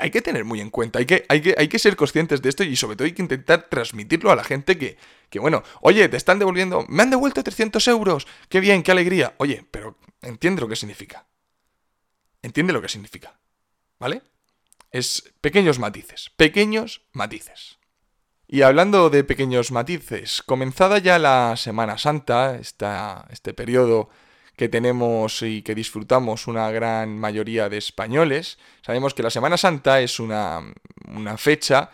hay 0.00 0.10
que 0.10 0.20
tener 0.20 0.44
muy 0.44 0.60
en 0.60 0.70
cuenta. 0.70 0.98
Hay 0.98 1.06
que, 1.06 1.24
hay, 1.28 1.40
que, 1.40 1.54
hay 1.56 1.68
que 1.68 1.78
ser 1.78 1.94
conscientes 1.94 2.42
de 2.42 2.48
esto 2.48 2.64
y 2.64 2.74
sobre 2.74 2.96
todo 2.96 3.06
hay 3.06 3.12
que 3.12 3.22
intentar 3.22 3.68
transmitirlo 3.68 4.32
a 4.32 4.36
la 4.36 4.42
gente 4.42 4.76
que, 4.78 4.98
que, 5.30 5.38
bueno, 5.38 5.62
oye, 5.80 6.08
te 6.08 6.16
están 6.16 6.40
devolviendo, 6.40 6.84
me 6.88 7.04
han 7.04 7.10
devuelto 7.10 7.42
300 7.42 7.86
euros, 7.86 8.26
qué 8.48 8.58
bien, 8.58 8.82
qué 8.82 8.90
alegría. 8.90 9.34
Oye, 9.38 9.64
pero 9.70 9.96
entiende 10.22 10.60
lo 10.60 10.68
que 10.68 10.76
significa. 10.76 11.26
Entiende 12.42 12.72
lo 12.72 12.82
que 12.82 12.88
significa. 12.88 13.38
¿Vale? 14.00 14.22
Es 14.90 15.32
pequeños 15.40 15.78
matices, 15.78 16.30
pequeños 16.36 17.02
matices. 17.12 17.78
Y 18.48 18.62
hablando 18.62 19.10
de 19.10 19.22
pequeños 19.22 19.70
matices, 19.70 20.42
comenzada 20.42 20.98
ya 20.98 21.20
la 21.20 21.56
Semana 21.56 21.96
Santa, 21.98 22.58
este 22.58 23.54
periodo 23.54 24.08
que 24.56 24.68
tenemos 24.68 25.42
y 25.42 25.62
que 25.62 25.76
disfrutamos 25.76 26.48
una 26.48 26.70
gran 26.72 27.16
mayoría 27.16 27.68
de 27.68 27.78
españoles. 27.78 28.58
Sabemos 28.82 29.14
que 29.14 29.22
la 29.22 29.30
Semana 29.30 29.56
Santa 29.56 30.00
es 30.00 30.18
una, 30.18 30.74
fecha 31.38 31.90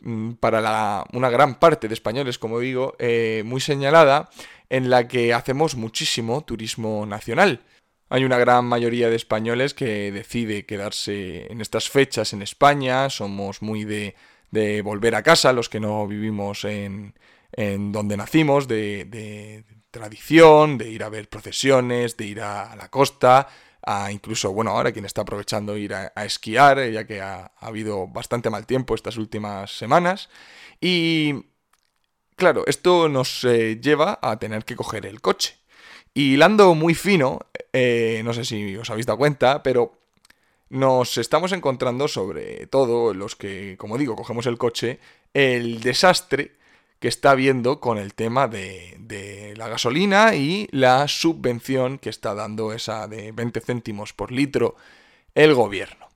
mm, 0.00 0.32
para 0.32 1.04
una 1.12 1.28
gran 1.28 1.56
parte 1.56 1.86
de 1.86 1.94
españoles, 1.94 2.38
como 2.38 2.58
digo, 2.58 2.96
eh, 2.98 3.42
muy 3.44 3.60
señalada, 3.60 4.30
en 4.70 4.88
la 4.88 5.06
que 5.06 5.34
hacemos 5.34 5.76
muchísimo 5.76 6.40
turismo 6.40 7.04
nacional. 7.04 7.60
Hay 8.10 8.24
una 8.24 8.38
gran 8.38 8.66
mayoría 8.66 9.08
de 9.08 9.16
españoles 9.16 9.72
que 9.72 10.12
decide 10.12 10.66
quedarse 10.66 11.50
en 11.50 11.62
estas 11.62 11.88
fechas 11.88 12.32
en 12.32 12.42
España, 12.42 13.08
somos 13.08 13.62
muy 13.62 13.84
de, 13.84 14.14
volver 14.82 15.14
a 15.14 15.22
casa, 15.22 15.52
los 15.52 15.68
que 15.68 15.80
no 15.80 16.06
vivimos 16.06 16.64
en, 16.64 17.14
donde 17.92 18.16
nacimos, 18.16 18.68
de 18.68 19.64
tradición, 19.90 20.78
de 20.78 20.90
ir 20.90 21.02
a 21.02 21.08
ver 21.08 21.28
procesiones, 21.28 22.16
de 22.16 22.26
ir 22.26 22.40
a, 22.40 22.74
la 22.76 22.88
costa, 22.88 23.48
a 23.82 24.12
incluso, 24.12 24.52
bueno, 24.52 24.70
ahora 24.70 24.92
quien 24.92 25.04
está 25.04 25.22
aprovechando 25.22 25.76
ir 25.76 25.94
a, 25.94 26.24
esquiar, 26.24 26.78
eh, 26.78 26.92
ya 26.92 27.06
que 27.06 27.20
ha, 27.20 27.52
habido 27.58 28.06
bastante 28.06 28.50
mal 28.50 28.66
tiempo 28.66 28.94
estas 28.94 29.16
últimas 29.16 29.76
semanas. 29.76 30.28
Y 30.80 31.46
claro, 32.36 32.64
esto 32.66 33.08
nos 33.08 33.44
eh, 33.44 33.80
lleva 33.80 34.18
a 34.22 34.38
tener 34.38 34.64
que 34.64 34.76
coger 34.76 35.06
el 35.06 35.20
coche. 35.20 35.59
Y 36.14 36.34
hilando 36.34 36.74
muy 36.74 36.94
fino, 36.94 37.40
eh, 37.72 38.22
no 38.24 38.32
sé 38.32 38.44
si 38.44 38.76
os 38.76 38.90
habéis 38.90 39.06
dado 39.06 39.18
cuenta, 39.18 39.62
pero 39.62 39.92
nos 40.70 41.18
estamos 41.18 41.52
encontrando 41.52 42.08
sobre 42.08 42.66
todo 42.66 43.12
los 43.12 43.36
que, 43.36 43.76
como 43.78 43.98
digo, 43.98 44.16
cogemos 44.16 44.46
el 44.46 44.58
coche, 44.58 45.00
el 45.34 45.80
desastre 45.80 46.52
que 47.00 47.08
está 47.08 47.34
viendo 47.34 47.80
con 47.80 47.98
el 47.98 48.14
tema 48.14 48.46
de, 48.46 49.54
la 49.56 49.68
gasolina 49.68 50.36
y 50.36 50.68
la 50.70 51.08
subvención 51.08 51.98
que 51.98 52.10
está 52.10 52.34
dando 52.34 52.72
esa 52.72 53.08
de 53.08 53.32
20 53.32 53.60
céntimos 53.60 54.12
por 54.12 54.30
litro 54.30 54.76
el 55.34 55.54
gobierno. 55.54 56.08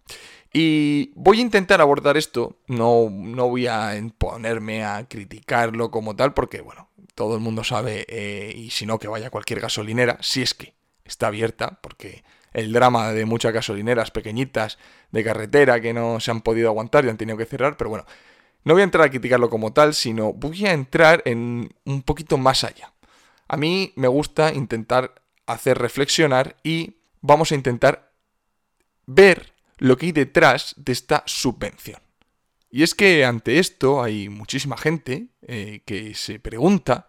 Y 0.52 1.10
voy 1.16 1.38
a 1.38 1.42
intentar 1.42 1.80
abordar 1.80 2.16
esto, 2.16 2.56
no, 2.68 3.08
no 3.10 3.48
voy 3.48 3.66
a 3.66 3.92
ponerme 4.18 4.84
a 4.84 5.06
criticarlo 5.08 5.90
como 5.90 6.14
tal, 6.14 6.32
porque 6.32 6.60
bueno, 6.60 6.88
todo 7.14 7.34
el 7.34 7.40
mundo 7.40 7.64
sabe, 7.64 8.06
eh, 8.08 8.52
y 8.54 8.70
si 8.70 8.86
no 8.86 8.98
que 8.98 9.08
vaya 9.08 9.28
a 9.28 9.30
cualquier 9.30 9.60
gasolinera, 9.60 10.18
si 10.20 10.42
es 10.42 10.54
que 10.54 10.74
está 11.04 11.28
abierta, 11.28 11.78
porque 11.80 12.24
el 12.52 12.72
drama 12.72 13.12
de 13.12 13.24
muchas 13.24 13.52
gasolineras 13.52 14.10
pequeñitas 14.10 14.78
de 15.10 15.24
carretera 15.24 15.80
que 15.80 15.92
no 15.92 16.20
se 16.20 16.30
han 16.30 16.40
podido 16.40 16.68
aguantar 16.68 17.04
y 17.04 17.08
han 17.08 17.16
tenido 17.16 17.36
que 17.36 17.46
cerrar, 17.46 17.76
pero 17.76 17.90
bueno, 17.90 18.06
no 18.64 18.74
voy 18.74 18.80
a 18.80 18.84
entrar 18.84 19.06
a 19.06 19.10
criticarlo 19.10 19.50
como 19.50 19.72
tal, 19.72 19.94
sino 19.94 20.32
voy 20.32 20.66
a 20.66 20.72
entrar 20.72 21.22
en 21.26 21.74
un 21.84 22.02
poquito 22.02 22.38
más 22.38 22.64
allá. 22.64 22.92
A 23.46 23.56
mí 23.56 23.92
me 23.96 24.08
gusta 24.08 24.54
intentar 24.54 25.14
hacer 25.46 25.78
reflexionar 25.78 26.56
y 26.62 26.96
vamos 27.20 27.52
a 27.52 27.54
intentar 27.54 28.12
ver 29.06 29.52
lo 29.78 29.96
que 29.96 30.06
hay 30.06 30.12
detrás 30.12 30.74
de 30.78 30.92
esta 30.92 31.22
subvención. 31.26 32.03
Y 32.74 32.82
es 32.82 32.96
que 32.96 33.24
ante 33.24 33.60
esto 33.60 34.02
hay 34.02 34.28
muchísima 34.28 34.76
gente 34.76 35.28
eh, 35.46 35.82
que 35.86 36.12
se 36.16 36.40
pregunta 36.40 37.08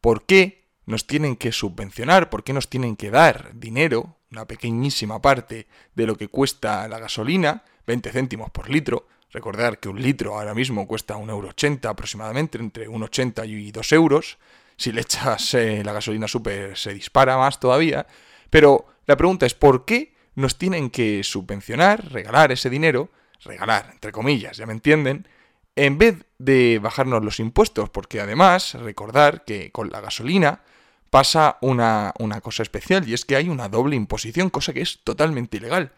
por 0.00 0.24
qué 0.24 0.64
nos 0.86 1.06
tienen 1.06 1.36
que 1.36 1.52
subvencionar, 1.52 2.30
por 2.30 2.42
qué 2.42 2.54
nos 2.54 2.70
tienen 2.70 2.96
que 2.96 3.10
dar 3.10 3.50
dinero, 3.52 4.16
una 4.32 4.46
pequeñísima 4.46 5.20
parte 5.20 5.66
de 5.94 6.06
lo 6.06 6.16
que 6.16 6.28
cuesta 6.28 6.88
la 6.88 6.98
gasolina, 6.98 7.64
20 7.86 8.12
céntimos 8.12 8.50
por 8.50 8.70
litro, 8.70 9.06
Recordar 9.30 9.78
que 9.78 9.90
un 9.90 10.00
litro 10.00 10.38
ahora 10.38 10.54
mismo 10.54 10.86
cuesta 10.86 11.16
1,80€ 11.16 11.86
aproximadamente, 11.86 12.56
entre 12.56 12.88
1,80 12.88 13.46
y 13.46 13.72
2 13.72 13.92
euros. 13.92 14.38
Si 14.78 14.90
le 14.90 15.02
echas 15.02 15.52
eh, 15.52 15.82
la 15.84 15.92
gasolina 15.92 16.28
super 16.28 16.78
se 16.78 16.94
dispara 16.94 17.36
más 17.36 17.60
todavía. 17.60 18.06
Pero 18.48 18.86
la 19.04 19.18
pregunta 19.18 19.44
es, 19.44 19.52
¿por 19.52 19.84
qué 19.84 20.14
nos 20.34 20.56
tienen 20.56 20.88
que 20.88 21.22
subvencionar, 21.24 22.10
regalar 22.10 22.52
ese 22.52 22.70
dinero? 22.70 23.10
Regalar, 23.44 23.90
entre 23.92 24.12
comillas, 24.12 24.56
ya 24.56 24.66
me 24.66 24.72
entienden. 24.72 25.28
En 25.76 25.98
vez 25.98 26.24
de 26.38 26.78
bajarnos 26.80 27.24
los 27.24 27.40
impuestos, 27.40 27.90
porque 27.90 28.20
además, 28.20 28.74
recordar 28.74 29.44
que 29.44 29.70
con 29.72 29.90
la 29.90 30.00
gasolina 30.00 30.62
pasa 31.10 31.58
una, 31.60 32.12
una 32.18 32.40
cosa 32.40 32.62
especial 32.62 33.08
y 33.08 33.14
es 33.14 33.24
que 33.24 33.36
hay 33.36 33.48
una 33.48 33.68
doble 33.68 33.96
imposición, 33.96 34.50
cosa 34.50 34.72
que 34.72 34.82
es 34.82 35.00
totalmente 35.04 35.56
ilegal. 35.56 35.92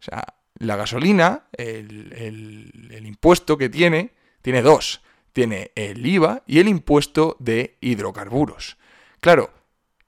O 0.00 0.02
sea, 0.02 0.24
la 0.58 0.76
gasolina, 0.76 1.44
el, 1.52 3.02
impuesto 3.04 3.58
que 3.58 3.68
tiene, 3.68 4.12
tiene 4.42 4.62
dos. 4.62 5.02
Tiene 5.32 5.72
el 5.74 6.06
IVA 6.06 6.42
y 6.46 6.60
el 6.60 6.68
impuesto 6.68 7.36
de 7.40 7.76
hidrocarburos. 7.80 8.78
Claro, 9.20 9.50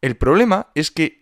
el 0.00 0.16
problema 0.16 0.68
es 0.74 0.90
que 0.90 1.17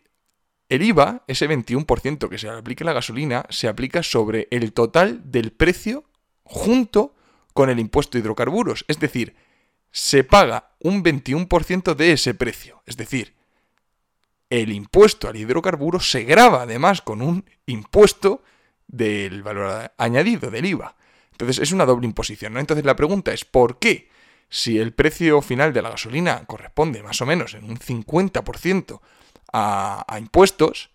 el 0.69 0.83
IVA, 0.83 1.23
ese 1.27 1.49
21% 1.49 2.29
que 2.29 2.39
se 2.39 2.49
aplica 2.49 2.85
a 2.85 2.87
la 2.87 2.93
gasolina, 2.93 3.47
se 3.51 3.69
aplica 3.69 4.03
sobre 4.03 4.49
el 4.51 4.73
total 4.73 5.31
del 5.31 5.53
precio 5.53 6.05
junto 6.43 7.15
con 7.53 7.71
el 7.71 7.79
impuesto 7.79 8.19
de 8.19 8.23
hidrocarburos. 8.23 8.85
Es 8.89 8.99
decir, 8.99 9.37
se 9.91 10.25
paga 10.25 10.71
un 10.81 11.03
21% 11.03 11.95
de 11.95 12.13
ese 12.13 12.35
precio. 12.35 12.83
Es 12.85 12.97
decir, 12.97 13.35
el 14.51 14.73
impuesto 14.73 15.29
al 15.29 15.37
hidrocarburo 15.37 16.01
se 16.01 16.25
graba 16.25 16.63
además 16.63 17.01
con 17.01 17.23
un 17.23 17.45
impuesto 17.67 18.43
del 18.87 19.43
valor 19.43 19.93
añadido, 19.97 20.51
del 20.51 20.67
IVA. 20.67 20.97
Entonces 21.33 21.59
es 21.59 21.73
una 21.73 21.87
doble 21.87 22.07
imposición. 22.07 22.57
Entonces 22.57 22.85
la 22.85 22.97
pregunta 22.97 23.33
es, 23.33 23.45
¿por 23.45 23.79
qué? 23.79 24.09
Si 24.49 24.79
el 24.79 24.93
precio 24.93 25.43
final 25.43 25.73
de 25.73 25.83
la 25.83 25.91
gasolina 25.91 26.45
corresponde 26.47 27.03
más 27.03 27.21
o 27.21 27.27
menos 27.27 27.55
en 27.55 27.65
un 27.65 27.79
50% 27.79 29.01
a, 29.53 30.05
impuestos, 30.19 30.91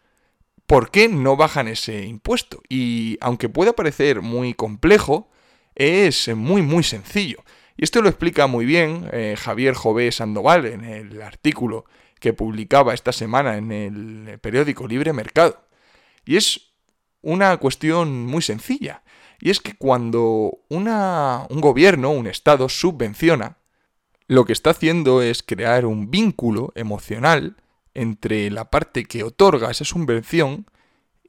¿por 0.66 0.92
qué 0.92 1.08
no 1.08 1.36
bajan 1.36 1.68
ese 1.68 2.06
impuesto? 2.06 2.62
Y 2.70 3.18
aunque 3.22 3.50
pueda 3.50 3.74
parecer 3.74 4.22
muy 4.22 4.54
complejo, 4.54 5.30
es 5.76 6.28
muy 6.36 6.62
muy 6.62 6.84
sencillo. 6.84 7.44
Y 7.78 7.84
esto 7.84 8.02
lo 8.02 8.10
explica 8.10 8.48
muy 8.48 8.66
bien 8.66 9.10
eh, 9.12 9.36
Javier 9.38 9.74
Jové 9.74 10.12
Sandoval 10.12 10.66
en 10.66 10.84
el 10.84 11.22
artículo 11.22 11.86
que 12.20 12.34
publicaba 12.34 12.94
esta 12.94 13.12
semana 13.12 13.58
en 13.58 13.72
el 13.72 14.40
periódico 14.40 14.88
Libre 14.88 15.14
Mercado. 15.14 15.66
Y 16.26 16.36
es 16.36 16.74
una 17.22 17.58
cuestión 17.58 18.26
muy 18.26 18.42
sencilla. 18.42 19.04
Y 19.40 19.50
es 19.50 19.60
que 19.60 19.76
cuando 19.76 20.60
una, 20.70 21.48
un 21.50 21.62
gobierno, 21.62 22.12
un 22.12 22.28
Estado, 22.28 22.70
subvenciona, 22.70 23.58
lo 24.28 24.46
que 24.46 24.54
está 24.54 24.70
haciendo 24.70 25.22
es 25.22 25.42
crear 25.42 25.86
un 25.86 26.12
vínculo 26.12 26.72
emocional 26.76 27.58
entre 27.94 28.50
la 28.50 28.70
parte 28.70 29.06
que 29.06 29.24
otorga 29.24 29.72
esa 29.72 29.86
subvención 29.86 30.66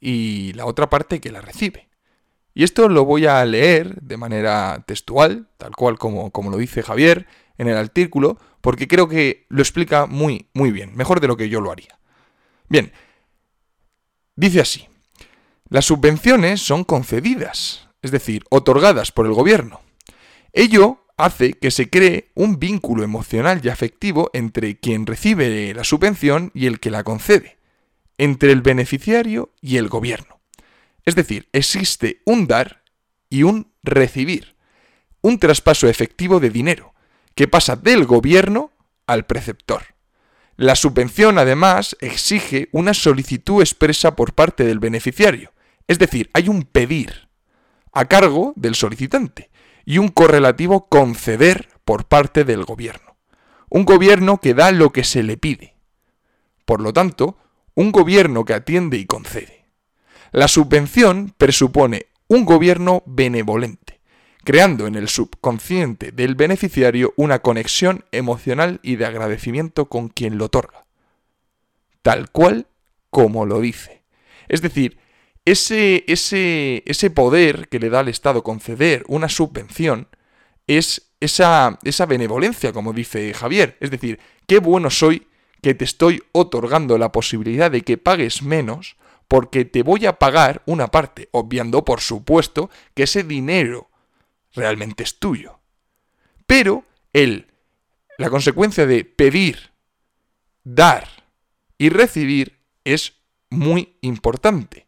y 0.00 0.52
la 0.54 0.66
otra 0.66 0.90
parte 0.90 1.21
que 1.21 1.33
la 1.33 1.40
recibe. 1.40 1.88
Y 2.54 2.64
esto 2.64 2.88
lo 2.88 3.04
voy 3.04 3.26
a 3.26 3.45
leer 3.45 4.00
de 4.02 4.16
manera 4.16 4.85
textual, 4.87 5.49
tal 5.59 5.75
cual 5.75 5.99
como, 5.99 6.31
como 6.31 6.50
lo 6.50 6.59
dice 6.59 6.83
Javier 6.83 7.26
en 7.57 7.69
el 7.69 7.76
artículo, 7.76 8.38
porque 8.61 8.88
creo 8.88 9.09
que 9.09 9.47
lo 9.49 9.62
explica 9.62 10.07
muy, 10.07 10.49
muy 10.52 10.71
bien, 10.71 10.95
mejor 10.95 11.21
de 11.21 11.28
lo 11.28 11.37
que 11.37 11.49
yo 11.49 11.61
lo 11.61 11.71
haría. 11.71 11.99
Bien, 12.69 12.92
dice 14.37 14.61
así, 14.61 14.88
las 15.69 15.87
subvenciones 15.87 16.61
son 16.61 16.85
concedidas, 16.85 17.88
es 18.02 18.11
decir, 18.11 18.45
otorgadas 18.50 19.12
por 19.12 19.26
el 19.26 19.33
gobierno. 19.33 19.81
Ello 20.52 21.01
hace 21.25 21.52
que 21.52 21.71
se 21.71 21.88
cree 21.88 22.31
un 22.35 22.59
vínculo 22.59 23.05
emocional 23.05 23.61
y 23.62 23.69
afectivo 23.69 24.31
entre 24.33 24.79
quien 24.79 25.07
recibe 25.07 25.73
la 25.73 25.85
subvención 25.85 26.50
y 26.52 26.67
el 26.67 26.81
que 26.81 26.91
la 26.91 27.05
concede, 27.05 27.59
entre 28.19 28.50
el 28.50 28.61
beneficiario 28.61 29.52
y 29.61 29.76
el 29.76 29.88
gobierno. 29.88 30.41
Es 31.05 31.14
decir, 31.14 31.49
existe 31.52 32.23
un 32.25 32.49
dar 32.49 32.83
y 33.31 33.45
un 33.45 33.73
recibir, 33.85 34.57
un 35.21 35.38
traspaso 35.38 35.88
efectivo 35.88 36.41
de 36.41 36.50
dinero, 36.50 36.93
que 37.37 37.47
pasa 37.47 37.76
del 37.76 38.05
gobierno 38.05 38.73
al 39.07 39.25
preceptor. 39.25 39.83
La 40.57 40.75
subvención, 40.75 41.38
además, 41.38 41.97
exige 42.00 42.69
una 42.73 42.95
solicitud 42.95 43.62
expresa 43.62 44.17
por 44.17 44.35
parte 44.35 44.64
del 44.64 44.81
beneficiario, 44.81 45.52
es 45.87 46.00
decir, 46.00 46.31
hay 46.35 46.49
un 46.49 46.64
pedir 46.64 47.29
a 47.93 48.07
cargo 48.07 48.55
del 48.57 48.75
solicitante 48.75 49.52
y 49.85 49.99
un 49.99 50.09
correlativo 50.09 50.89
conceder 50.89 51.69
por 51.85 52.07
parte 52.07 52.45
del 52.45 52.65
gobierno. 52.65 53.17
Un 53.69 53.85
gobierno 53.85 54.39
que 54.39 54.55
da 54.55 54.71
lo 54.73 54.91
que 54.91 55.05
se 55.05 55.23
le 55.23 55.37
pide. 55.37 55.75
Por 56.65 56.81
lo 56.81 56.93
tanto, 56.93 57.37
un 57.75 57.91
gobierno 57.91 58.45
que 58.45 58.55
atiende 58.55 58.99
y 58.99 59.07
concede. 59.07 59.67
La 60.31 60.49
subvención 60.49 61.35
presupone 61.37 62.07
un 62.29 62.45
gobierno 62.45 63.03
benevolente, 63.07 64.01
creando 64.45 64.87
en 64.87 64.95
el 64.95 65.09
subconsciente 65.09 66.12
del 66.12 66.35
beneficiario 66.35 67.12
una 67.17 67.41
conexión 67.41 68.05
emocional 68.12 68.81
y 68.83 68.97
de 68.97 69.07
agradecimiento 69.07 69.87
con 69.87 70.09
quien 70.09 70.39
lo 70.39 70.47
otorga. 70.47 70.87
Tal 72.03 72.31
cual 72.31 72.67
como 73.11 73.45
lo 73.45 73.61
dice. 73.61 74.03
Es 74.49 74.62
decir, 74.62 74.99
ese, 75.44 76.04
ese, 76.06 76.82
ese 76.87 77.11
poder 77.11 77.68
que 77.68 77.78
le 77.78 77.90
da 77.90 78.00
al 78.00 78.08
Estado 78.08 78.42
conceder 78.42 79.04
una 79.08 79.28
subvención 79.28 80.08
es 80.66 81.12
esa, 81.20 81.78
esa 81.82 82.06
benevolencia, 82.06 82.72
como 82.72 82.92
dice 82.92 83.32
Javier. 83.34 83.76
Es 83.80 83.90
decir, 83.90 84.20
qué 84.46 84.58
bueno 84.58 84.90
soy 84.90 85.26
que 85.61 85.75
te 85.75 85.84
estoy 85.84 86.22
otorgando 86.32 86.99
la 86.99 87.12
posibilidad 87.12 87.70
de 87.70 87.82
que 87.82 87.99
pagues 87.99 88.42
menos 88.42 88.96
porque 89.28 89.64
te 89.64 89.82
voy 89.82 90.06
a 90.06 90.18
pagar 90.18 90.62
una 90.66 90.88
parte, 90.88 91.28
obviando 91.32 91.84
por 91.84 92.00
supuesto 92.00 92.68
que 92.94 93.04
ese 93.04 93.22
dinero 93.22 93.88
realmente 94.52 95.04
es 95.04 95.18
tuyo. 95.18 95.61
Pero 96.46 96.84
el, 97.12 97.46
la 98.18 98.28
consecuencia 98.28 98.87
de 98.87 99.04
pedir, 99.04 99.70
dar 100.64 101.08
y 101.78 101.88
recibir 101.88 102.58
es 102.85 103.14
muy 103.48 103.96
importante. 104.02 104.82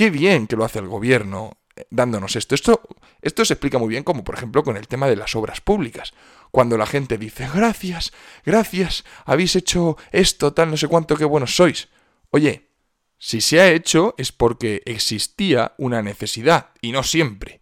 Qué 0.00 0.08
bien 0.08 0.46
que 0.46 0.56
lo 0.56 0.64
hace 0.64 0.78
el 0.78 0.88
gobierno 0.88 1.58
eh, 1.76 1.84
dándonos 1.90 2.34
esto. 2.34 2.54
Esto, 2.54 2.80
esto 3.20 3.44
se 3.44 3.52
explica 3.52 3.76
muy 3.76 3.90
bien 3.90 4.02
como 4.02 4.24
por 4.24 4.34
ejemplo 4.34 4.62
con 4.62 4.78
el 4.78 4.88
tema 4.88 5.06
de 5.08 5.14
las 5.14 5.36
obras 5.36 5.60
públicas. 5.60 6.14
Cuando 6.50 6.78
la 6.78 6.86
gente 6.86 7.18
dice, 7.18 7.46
gracias, 7.54 8.10
gracias, 8.42 9.04
habéis 9.26 9.56
hecho 9.56 9.98
esto, 10.10 10.54
tal, 10.54 10.70
no 10.70 10.78
sé 10.78 10.88
cuánto, 10.88 11.16
qué 11.16 11.26
buenos 11.26 11.54
sois. 11.54 11.90
Oye, 12.30 12.70
si 13.18 13.42
se 13.42 13.60
ha 13.60 13.70
hecho 13.70 14.14
es 14.16 14.32
porque 14.32 14.80
existía 14.86 15.74
una 15.76 16.00
necesidad, 16.00 16.70
y 16.80 16.92
no 16.92 17.02
siempre. 17.02 17.60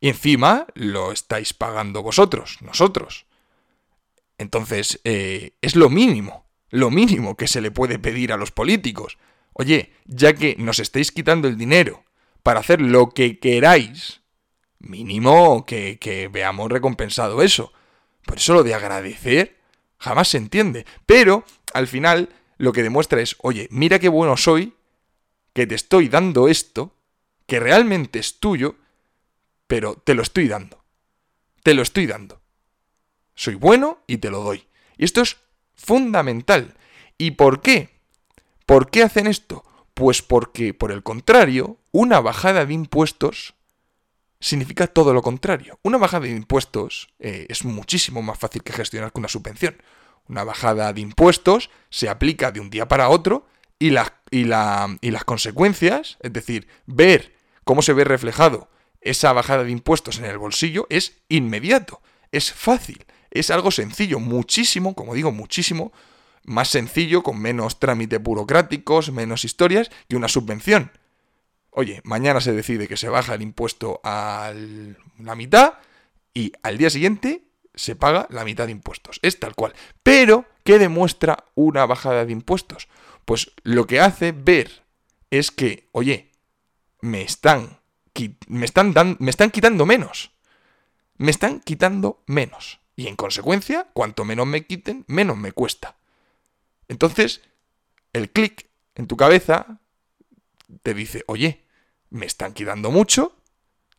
Y 0.00 0.08
encima 0.08 0.66
lo 0.74 1.12
estáis 1.12 1.54
pagando 1.54 2.02
vosotros, 2.02 2.58
nosotros. 2.60 3.26
Entonces, 4.36 5.00
eh, 5.04 5.52
es 5.62 5.76
lo 5.76 5.90
mínimo, 5.90 6.44
lo 6.70 6.90
mínimo 6.90 7.36
que 7.36 7.46
se 7.46 7.60
le 7.60 7.70
puede 7.70 8.00
pedir 8.00 8.32
a 8.32 8.36
los 8.36 8.50
políticos. 8.50 9.16
Oye, 9.54 9.92
ya 10.06 10.34
que 10.34 10.56
nos 10.58 10.78
estáis 10.78 11.12
quitando 11.12 11.48
el 11.48 11.56
dinero 11.56 12.04
para 12.42 12.60
hacer 12.60 12.80
lo 12.80 13.10
que 13.10 13.38
queráis, 13.38 14.22
mínimo 14.78 15.64
que, 15.66 15.98
que 15.98 16.28
veamos 16.28 16.70
recompensado 16.70 17.42
eso. 17.42 17.72
Por 18.24 18.38
eso 18.38 18.54
lo 18.54 18.62
de 18.62 18.74
agradecer 18.74 19.62
jamás 20.02 20.28
se 20.28 20.38
entiende. 20.38 20.84
Pero, 21.06 21.44
al 21.72 21.86
final, 21.86 22.28
lo 22.58 22.72
que 22.72 22.82
demuestra 22.82 23.20
es, 23.20 23.36
oye, 23.40 23.68
mira 23.70 23.98
qué 24.00 24.08
bueno 24.08 24.36
soy, 24.36 24.74
que 25.52 25.66
te 25.66 25.76
estoy 25.76 26.08
dando 26.08 26.48
esto, 26.48 26.94
que 27.46 27.60
realmente 27.60 28.18
es 28.18 28.40
tuyo, 28.40 28.76
pero 29.66 29.94
te 29.94 30.14
lo 30.14 30.22
estoy 30.22 30.48
dando. 30.48 30.82
Te 31.62 31.74
lo 31.74 31.82
estoy 31.82 32.06
dando. 32.06 32.40
Soy 33.34 33.54
bueno 33.54 34.00
y 34.06 34.18
te 34.18 34.30
lo 34.30 34.42
doy. 34.42 34.66
Y 34.96 35.04
esto 35.04 35.22
es 35.22 35.36
fundamental. 35.74 36.74
¿Y 37.16 37.32
por 37.32 37.62
qué? 37.62 37.90
¿Por 38.72 38.88
qué 38.88 39.02
hacen 39.02 39.26
esto? 39.26 39.66
Pues 39.92 40.22
porque, 40.22 40.72
por 40.72 40.92
el 40.92 41.02
contrario, 41.02 41.76
una 41.90 42.20
bajada 42.20 42.64
de 42.64 42.72
impuestos 42.72 43.52
significa 44.40 44.86
todo 44.86 45.12
lo 45.12 45.20
contrario. 45.20 45.78
Una 45.82 45.98
bajada 45.98 46.24
de 46.24 46.30
impuestos 46.30 47.08
eh, 47.18 47.44
es 47.50 47.66
muchísimo 47.66 48.22
más 48.22 48.38
fácil 48.38 48.62
que 48.62 48.72
gestionar 48.72 49.12
que 49.12 49.18
una 49.18 49.28
subvención. 49.28 49.76
Una 50.26 50.42
bajada 50.44 50.90
de 50.94 51.02
impuestos 51.02 51.68
se 51.90 52.08
aplica 52.08 52.50
de 52.50 52.60
un 52.60 52.70
día 52.70 52.88
para 52.88 53.10
otro 53.10 53.46
y, 53.78 53.90
y, 53.90 53.98
y 54.30 54.44
las 54.46 55.24
consecuencias, 55.26 56.16
es 56.22 56.32
decir, 56.32 56.66
ver 56.86 57.36
cómo 57.64 57.82
se 57.82 57.92
ve 57.92 58.04
reflejado 58.04 58.70
esa 59.02 59.34
bajada 59.34 59.64
de 59.64 59.70
impuestos 59.70 60.18
en 60.18 60.24
el 60.24 60.38
bolsillo 60.38 60.86
es 60.88 61.20
inmediato, 61.28 62.00
es 62.30 62.54
fácil, 62.54 63.04
es 63.30 63.50
algo 63.50 63.70
sencillo, 63.70 64.18
muchísimo, 64.18 64.94
como 64.94 65.12
digo, 65.12 65.30
muchísimo 65.30 65.92
más 66.44 66.68
sencillo, 66.68 67.22
con 67.22 67.40
menos 67.40 67.78
trámites 67.78 68.22
burocráticos, 68.22 69.12
menos 69.12 69.44
historias 69.44 69.90
que 70.08 70.16
una 70.16 70.28
subvención. 70.28 70.92
Oye, 71.70 72.00
mañana 72.04 72.40
se 72.40 72.52
decide 72.52 72.88
que 72.88 72.96
se 72.96 73.08
baja 73.08 73.34
el 73.34 73.42
impuesto 73.42 74.00
a 74.04 74.52
la 75.18 75.34
mitad 75.34 75.74
y 76.34 76.52
al 76.62 76.78
día 76.78 76.90
siguiente 76.90 77.44
se 77.74 77.96
paga 77.96 78.26
la 78.30 78.44
mitad 78.44 78.66
de 78.66 78.72
impuestos. 78.72 79.18
Es 79.22 79.40
tal 79.40 79.54
cual. 79.54 79.72
Pero, 80.02 80.44
¿qué 80.64 80.78
demuestra 80.78 81.44
una 81.54 81.86
bajada 81.86 82.24
de 82.26 82.32
impuestos? 82.32 82.88
Pues 83.24 83.52
lo 83.62 83.86
que 83.86 84.00
hace 84.00 84.32
ver 84.32 84.82
es 85.30 85.50
que, 85.50 85.88
oye, 85.92 86.30
me 87.00 87.22
están, 87.22 87.80
me 88.48 88.66
están, 88.66 89.16
me 89.18 89.30
están 89.30 89.50
quitando 89.50 89.86
menos. 89.86 90.32
Me 91.16 91.30
están 91.30 91.60
quitando 91.60 92.22
menos. 92.26 92.80
Y 92.96 93.06
en 93.06 93.16
consecuencia, 93.16 93.88
cuanto 93.94 94.24
menos 94.24 94.46
me 94.46 94.66
quiten, 94.66 95.04
menos 95.08 95.38
me 95.38 95.52
cuesta. 95.52 95.96
Entonces, 96.92 97.40
el 98.12 98.30
clic 98.30 98.68
en 98.94 99.06
tu 99.06 99.16
cabeza 99.16 99.80
te 100.82 100.92
dice, 100.92 101.24
oye, 101.26 101.64
me 102.10 102.26
están 102.26 102.52
quitando 102.52 102.90
mucho, 102.90 103.34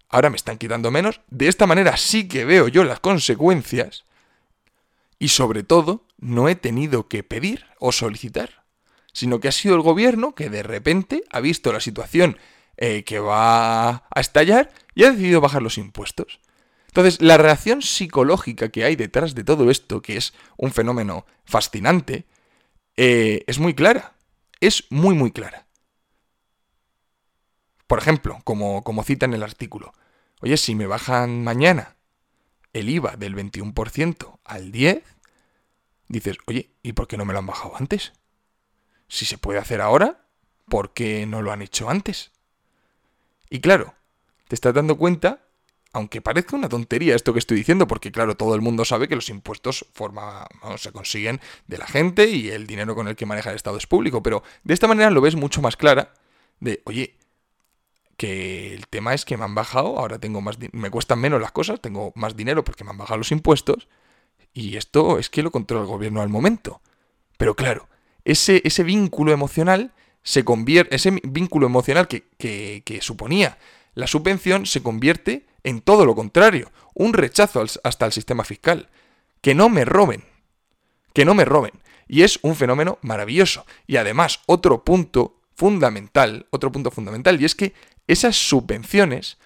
ahora 0.09 0.29
me 0.29 0.35
están 0.35 0.59
quitando 0.59 0.91
menos, 0.91 1.21
de 1.31 1.47
esta 1.47 1.65
manera 1.65 1.97
sí 1.97 2.27
que 2.27 2.45
veo 2.45 2.67
yo 2.67 2.83
las 2.83 2.99
consecuencias 2.99 4.05
y 5.17 5.29
sobre 5.29 5.63
todo 5.63 6.05
no 6.19 6.47
he 6.49 6.55
tenido 6.55 7.07
que 7.07 7.23
pedir 7.23 7.65
o 7.79 7.91
solicitar, 7.91 8.63
sino 9.11 9.39
que 9.39 9.47
ha 9.47 9.51
sido 9.51 9.73
el 9.73 9.81
gobierno 9.81 10.35
que 10.35 10.51
de 10.51 10.61
repente 10.61 11.23
ha 11.31 11.39
visto 11.39 11.73
la 11.73 11.79
situación 11.79 12.37
eh, 12.77 13.03
que 13.03 13.17
va 13.17 13.89
a 13.89 14.19
estallar 14.21 14.71
y 14.93 15.03
ha 15.03 15.11
decidido 15.11 15.41
bajar 15.41 15.63
los 15.63 15.79
impuestos. 15.79 16.39
Entonces, 16.89 17.23
la 17.23 17.37
reacción 17.37 17.81
psicológica 17.81 18.69
que 18.69 18.83
hay 18.83 18.95
detrás 18.95 19.33
de 19.33 19.43
todo 19.43 19.71
esto, 19.71 20.03
que 20.03 20.15
es 20.15 20.35
un 20.57 20.71
fenómeno 20.71 21.25
fascinante, 21.43 22.27
eh, 22.97 23.43
es 23.47 23.59
muy 23.59 23.73
clara. 23.73 24.13
Es 24.59 24.85
muy, 24.89 25.15
muy 25.15 25.31
clara. 25.31 25.67
Por 27.87 27.99
ejemplo, 27.99 28.39
como, 28.43 28.83
como 28.83 29.03
cita 29.03 29.25
en 29.25 29.33
el 29.33 29.43
artículo, 29.43 29.93
oye, 30.41 30.57
si 30.57 30.73
me 30.73 30.87
bajan 30.87 31.43
mañana 31.43 31.95
el 32.71 32.89
IVA 32.89 33.15
del 33.17 33.35
21% 33.35 34.39
al 34.43 34.71
10%, 34.71 35.03
dices, 36.07 36.37
oye, 36.45 36.71
¿y 36.81 36.93
por 36.93 37.07
qué 37.07 37.17
no 37.17 37.25
me 37.25 37.33
lo 37.33 37.39
han 37.39 37.45
bajado 37.45 37.75
antes? 37.77 38.13
Si 39.07 39.25
se 39.25 39.37
puede 39.37 39.59
hacer 39.59 39.81
ahora, 39.81 40.25
¿por 40.69 40.93
qué 40.93 41.25
no 41.25 41.41
lo 41.41 41.51
han 41.51 41.61
hecho 41.61 41.89
antes? 41.89 42.31
Y 43.49 43.59
claro, 43.59 43.93
te 44.47 44.55
estás 44.55 44.73
dando 44.73 44.97
cuenta 44.97 45.42
aunque 45.93 46.21
parezca 46.21 46.55
una 46.55 46.69
tontería 46.69 47.15
esto 47.15 47.33
que 47.33 47.39
estoy 47.39 47.57
diciendo, 47.57 47.87
porque 47.87 48.11
claro, 48.11 48.35
todo 48.35 48.55
el 48.55 48.61
mundo 48.61 48.83
sabe 48.83 49.07
que 49.07 49.15
los 49.15 49.29
impuestos 49.29 49.85
forma, 49.93 50.47
se 50.77 50.91
consiguen 50.91 51.39
de 51.67 51.77
la 51.77 51.87
gente 51.87 52.27
y 52.29 52.49
el 52.49 52.67
dinero 52.67 52.95
con 52.95 53.07
el 53.07 53.15
que 53.15 53.25
maneja 53.25 53.51
el 53.51 53.55
Estado 53.55 53.77
es 53.77 53.87
público, 53.87 54.21
pero 54.21 54.43
de 54.63 54.73
esta 54.73 54.87
manera 54.87 55.11
lo 55.11 55.21
ves 55.21 55.35
mucho 55.35 55.61
más 55.61 55.77
clara 55.77 56.13
de, 56.59 56.81
oye, 56.85 57.15
que 58.17 58.73
el 58.73 58.87
tema 58.87 59.13
es 59.13 59.25
que 59.25 59.37
me 59.37 59.43
han 59.43 59.55
bajado, 59.55 59.99
ahora 59.99 60.19
tengo 60.19 60.41
más 60.41 60.57
me 60.71 60.89
cuestan 60.89 61.19
menos 61.19 61.39
las 61.39 61.51
cosas, 61.51 61.79
tengo 61.79 62.11
más 62.15 62.35
dinero 62.35 62.63
porque 62.63 62.83
me 62.83 62.89
han 62.89 62.97
bajado 62.97 63.19
los 63.19 63.31
impuestos 63.31 63.87
y 64.53 64.77
esto 64.77 65.19
es 65.19 65.29
que 65.29 65.43
lo 65.43 65.51
controla 65.51 65.83
el 65.83 65.89
gobierno 65.89 66.21
al 66.21 66.29
momento. 66.29 66.81
Pero 67.37 67.55
claro, 67.55 67.87
ese, 68.23 68.61
ese 68.63 68.83
vínculo 68.83 69.31
emocional 69.31 69.91
se 70.21 70.45
convierte, 70.45 70.95
ese 70.95 71.19
vínculo 71.23 71.67
emocional 71.67 72.07
que, 72.07 72.23
que, 72.37 72.99
suponía 73.01 73.57
la 73.95 74.07
subvención 74.07 74.65
se 74.65 74.81
convierte 74.81 75.45
en 75.63 75.81
todo 75.81 76.05
lo 76.05 76.15
contrario, 76.15 76.71
un 76.93 77.13
rechazo 77.13 77.63
hasta 77.83 78.05
el 78.05 78.11
sistema 78.11 78.43
fiscal. 78.43 78.89
Que 79.41 79.55
no 79.55 79.69
me 79.69 79.85
roben, 79.85 80.23
que 81.13 81.25
no 81.25 81.33
me 81.33 81.45
roben. 81.45 81.73
Y 82.07 82.23
es 82.23 82.39
un 82.41 82.55
fenómeno 82.55 82.97
maravilloso. 83.01 83.65
Y 83.87 83.97
además, 83.97 84.41
otro 84.45 84.83
punto 84.83 85.41
fundamental, 85.55 86.47
otro 86.49 86.71
punto 86.71 86.91
fundamental, 86.91 87.41
y 87.41 87.45
es 87.45 87.55
que 87.55 87.73
esas 88.07 88.35
subvenciones, 88.35 89.37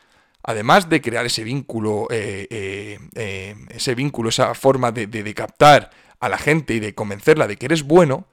además 0.44 0.90
de 0.90 1.02
crear 1.02 1.26
ese 1.26 1.44
vínculo, 1.44 2.08
eh, 2.10 2.48
eh, 2.50 3.00
eh, 3.16 3.56
ese 3.70 3.96
vínculo, 3.96 4.30
esa 4.30 4.54
forma 4.56 4.92
de, 4.92 5.08
de 5.08 5.34
captar 5.34 5.92
a 6.20 6.30
la 6.30 6.38
gente 6.38 6.74
y 6.74 6.80
de 6.80 6.96
convencerla 6.96 7.48
de 7.48 7.58
que 7.58 7.68
eres 7.68 7.84
bueno, 7.84 8.28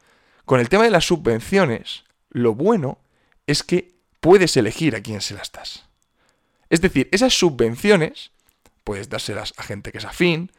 con 0.45 0.61
el 0.61 0.69
tema 0.69 0.85
de 0.85 0.91
las 0.91 1.07
subvenciones, 1.07 2.05
lo 2.31 2.55
bueno 2.55 2.99
es 3.47 3.63
que 3.63 3.95
puedes 4.21 4.57
elegir 4.57 4.97
a 4.97 5.03
quién 5.03 5.21
se 5.21 5.35
las 5.35 5.53
das. 5.53 5.84
Es 6.71 6.81
decir, 6.81 7.09
esas 7.13 7.35
subvenciones 7.35 8.33
puedes 8.85 9.09
dárselas 9.09 9.55
a 9.57 9.63
gente 9.63 9.91
que 9.91 9.99
es 9.99 10.05
afín, 10.05 10.51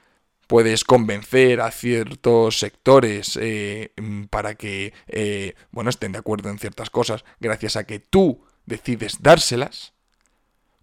puedes 0.47 0.83
convencer 0.83 1.61
a 1.61 1.71
ciertos 1.71 2.59
sectores 2.59 3.37
eh, 3.41 3.91
mm, 3.97 4.25
para 4.25 4.55
que, 4.55 4.93
eh, 5.07 5.53
bueno, 5.71 5.89
estén 5.89 6.11
de 6.11 6.19
acuerdo 6.19 6.49
en 6.49 6.59
ciertas 6.59 6.89
cosas 6.89 7.23
gracias 7.39 7.75
a 7.75 7.85
que 7.85 7.99
tú 7.99 8.43
decides 8.65 9.21
dárselas. 9.21 9.93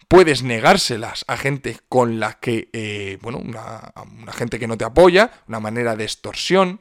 Puedes 0.09 0.43
negárselas 0.43 1.25
a 1.27 1.37
gente 1.37 1.79
con 1.89 2.21
la 2.21 2.35
que, 2.35 2.69
eh, 2.73 3.19
bueno, 3.23 3.39
una, 3.39 3.93
una 4.21 4.33
gente 4.33 4.59
que 4.59 4.67
no 4.67 4.77
te 4.77 4.85
apoya, 4.85 5.33
una 5.49 5.61
manera 5.61 5.97
de 5.97 6.05
extorsión. 6.05 6.81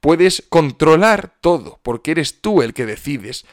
Puedes 0.00 0.44
controlar 0.48 1.36
todo, 1.40 1.80
porque 1.82 2.12
eres 2.12 2.40
tú 2.40 2.62
el 2.62 2.74
que 2.74 2.86
decides. 2.86 3.46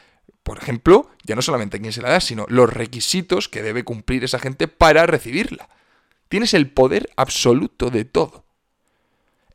Por 0.43 0.57
ejemplo, 0.57 1.09
ya 1.23 1.35
no 1.35 1.41
solamente 1.41 1.77
a 1.77 1.79
quién 1.79 1.93
se 1.93 2.01
la 2.01 2.09
da, 2.09 2.19
sino 2.19 2.45
los 2.49 2.71
requisitos 2.71 3.47
que 3.47 3.63
debe 3.63 3.83
cumplir 3.83 4.23
esa 4.23 4.39
gente 4.39 4.67
para 4.67 5.05
recibirla. 5.05 5.69
Tienes 6.27 6.53
el 6.53 6.69
poder 6.69 7.09
absoluto 7.15 7.89
de 7.89 8.05
todo. 8.05 8.43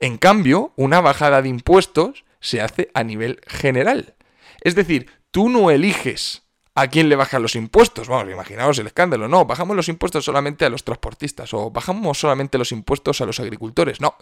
En 0.00 0.16
cambio, 0.16 0.72
una 0.76 1.00
bajada 1.00 1.42
de 1.42 1.48
impuestos 1.48 2.24
se 2.40 2.60
hace 2.60 2.90
a 2.94 3.04
nivel 3.04 3.40
general. 3.46 4.14
Es 4.60 4.74
decir, 4.74 5.10
tú 5.30 5.48
no 5.48 5.70
eliges 5.70 6.42
a 6.74 6.86
quién 6.86 7.08
le 7.08 7.16
bajan 7.16 7.42
los 7.42 7.56
impuestos. 7.56 8.08
Vamos, 8.08 8.32
imaginaos 8.32 8.78
el 8.78 8.86
escándalo. 8.86 9.28
No, 9.28 9.44
bajamos 9.44 9.76
los 9.76 9.88
impuestos 9.88 10.24
solamente 10.24 10.64
a 10.64 10.70
los 10.70 10.84
transportistas 10.84 11.52
o 11.52 11.70
bajamos 11.70 12.18
solamente 12.18 12.56
los 12.56 12.70
impuestos 12.70 13.20
a 13.20 13.26
los 13.26 13.40
agricultores. 13.40 14.00
No. 14.00 14.14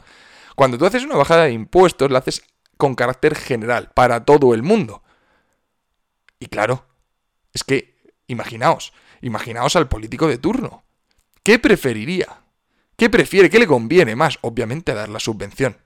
Cuando 0.55 0.79
tú 0.79 0.87
haces 0.87 1.05
una 1.05 1.17
bajada 1.17 1.45
de 1.45 1.53
impuestos, 1.53 2.11
la 2.11 2.21
haces 2.21 2.43
con 2.79 2.95
carácter 2.95 3.35
general, 3.35 3.91
para 3.95 4.25
todo 4.25 4.55
el 4.55 4.63
mundo. 4.63 5.03
Y 6.39 6.47
claro, 6.47 6.87
es 7.53 7.65
que, 7.65 7.97
imaginaos, 8.27 8.93
imaginaos 9.23 9.77
al 9.77 9.89
político 9.89 10.29
de 10.29 10.39
turno. 10.39 10.85
¿Qué 11.43 11.59
preferiría? 11.59 12.43
¿Qué 12.97 13.11
prefiere? 13.11 13.51
¿Qué 13.51 13.59
le 13.59 13.67
conviene 13.67 14.17
más? 14.17 14.39
Obviamente 14.41 14.95
dar 14.95 15.09
la 15.09 15.21
subvención. 15.21 15.77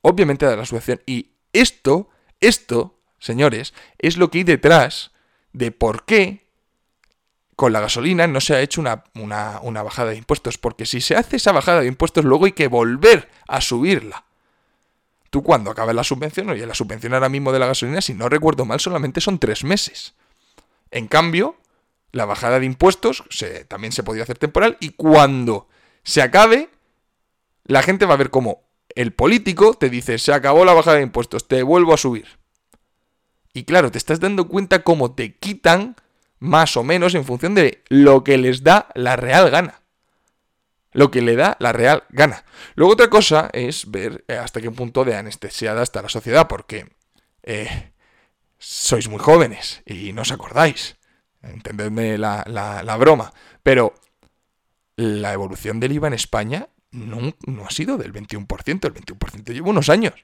Obviamente 0.00 0.46
dar 0.46 0.58
la 0.58 0.66
subvención. 0.66 1.00
Y 1.06 1.32
esto, 1.52 2.08
esto, 2.40 3.00
señores, 3.18 3.74
es 3.98 4.16
lo 4.16 4.30
que 4.30 4.38
hay 4.38 4.44
detrás 4.44 5.12
de 5.52 5.72
por 5.72 6.04
qué 6.04 6.46
con 7.56 7.72
la 7.72 7.80
gasolina 7.80 8.26
no 8.26 8.40
se 8.40 8.54
ha 8.54 8.60
hecho 8.60 8.82
una, 8.82 9.04
una, 9.14 9.82
bajada 9.82 10.10
de 10.10 10.18
impuestos. 10.18 10.58
Porque 10.58 10.86
si 10.86 11.00
se 11.00 11.16
hace 11.16 11.36
esa 11.36 11.52
bajada 11.52 11.80
de 11.80 11.88
impuestos, 11.88 12.24
luego 12.24 12.44
hay 12.44 12.52
que 12.52 12.68
volver 12.68 13.30
a 13.48 13.60
subirla. 13.60 14.25
Tú 15.36 15.42
cuando 15.42 15.70
acabas 15.70 15.94
la 15.94 16.02
subvención, 16.02 16.48
oye, 16.48 16.64
la 16.64 16.72
subvención 16.72 17.12
ahora 17.12 17.28
mismo 17.28 17.52
de 17.52 17.58
la 17.58 17.66
gasolina, 17.66 18.00
si 18.00 18.14
no 18.14 18.30
recuerdo 18.30 18.64
mal, 18.64 18.80
solamente 18.80 19.20
son 19.20 19.38
tres 19.38 19.64
meses. 19.64 20.14
En 20.90 21.08
cambio, 21.08 21.56
la 22.10 22.24
bajada 22.24 22.58
de 22.58 22.64
impuestos 22.64 23.22
también 23.68 23.92
se 23.92 24.02
podía 24.02 24.22
hacer 24.22 24.38
temporal 24.38 24.78
y 24.80 24.92
cuando 24.92 25.68
se 26.04 26.22
acabe, 26.22 26.70
la 27.64 27.82
gente 27.82 28.06
va 28.06 28.14
a 28.14 28.16
ver 28.16 28.30
cómo 28.30 28.62
el 28.94 29.12
político 29.12 29.74
te 29.74 29.90
dice, 29.90 30.16
se 30.16 30.32
acabó 30.32 30.64
la 30.64 30.72
bajada 30.72 30.96
de 30.96 31.02
impuestos, 31.02 31.46
te 31.46 31.62
vuelvo 31.62 31.92
a 31.92 31.98
subir. 31.98 32.38
Y 33.52 33.64
claro, 33.64 33.90
te 33.90 33.98
estás 33.98 34.18
dando 34.18 34.48
cuenta 34.48 34.84
cómo 34.84 35.14
te 35.14 35.34
quitan 35.34 35.96
más 36.38 36.78
o 36.78 36.82
menos 36.82 37.14
en 37.14 37.26
función 37.26 37.54
de 37.54 37.84
lo 37.90 38.24
que 38.24 38.38
les 38.38 38.62
da 38.62 38.88
la 38.94 39.16
real 39.16 39.50
gana. 39.50 39.82
Lo 40.96 41.10
que 41.10 41.22
le 41.22 41.36
da 41.36 41.56
la 41.60 41.72
real 41.72 42.04
gana. 42.08 42.44
Luego 42.74 42.94
otra 42.94 43.08
cosa 43.08 43.50
es 43.52 43.90
ver 43.90 44.24
eh, 44.28 44.36
hasta 44.36 44.60
qué 44.60 44.70
punto 44.70 45.04
de 45.04 45.14
anestesiada 45.14 45.82
está 45.82 46.02
la 46.02 46.08
sociedad, 46.08 46.48
porque 46.48 46.88
eh, 47.42 47.92
sois 48.58 49.08
muy 49.08 49.20
jóvenes 49.20 49.82
y 49.86 50.12
no 50.12 50.22
os 50.22 50.32
acordáis. 50.32 50.96
Entendedme 51.42 52.18
la, 52.18 52.44
la 52.46 52.96
broma. 52.96 53.32
Pero 53.62 53.94
la 54.96 55.32
evolución 55.32 55.80
del 55.80 55.92
IVA 55.92 56.08
en 56.08 56.14
España 56.14 56.68
no, 56.96 57.34
ha 57.64 57.70
sido 57.70 57.98
del 57.98 58.12
21%, 58.12 58.86
el 58.86 58.94
21% 58.94 59.52
lleva 59.52 59.70
unos 59.70 59.88
años. 59.88 60.14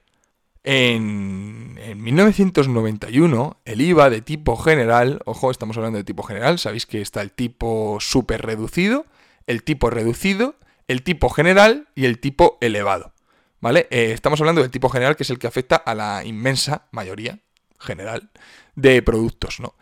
En, 0.63 1.77
en, 1.81 2.01
1991, 2.01 3.61
el 3.65 3.81
IVA 3.81 4.09
de 4.09 4.21
tipo 4.21 4.55
general, 4.55 5.21
ojo, 5.25 5.51
estamos 5.51 5.77
hablando 5.77 5.97
de 5.97 6.03
tipo 6.03 6.23
general, 6.23 6.57
sabéis 6.57 6.85
que 6.85 7.01
está 7.01 7.21
el 7.21 7.31
tipo 7.31 7.97
super 7.99 8.41
reducido, 8.41 9.05
el 9.45 9.63
tipo 9.63 9.89
reducido, 9.89 10.55
el 10.87 11.03
tipo 11.03 11.29
general 11.29 11.87
y 11.95 12.05
el 12.05 12.19
tipo 12.19 12.57
elevado. 12.61 13.13
¿Vale? 13.59 13.87
Eh, 13.91 14.11
estamos 14.11 14.39
hablando 14.41 14.61
del 14.61 14.71
tipo 14.71 14.89
general, 14.89 15.15
que 15.15 15.23
es 15.23 15.29
el 15.29 15.39
que 15.39 15.47
afecta 15.47 15.77
a 15.77 15.95
la 15.95 16.25
inmensa 16.25 16.87
mayoría 16.91 17.39
general 17.79 18.29
de 18.75 19.01
productos, 19.01 19.59
¿no? 19.59 19.75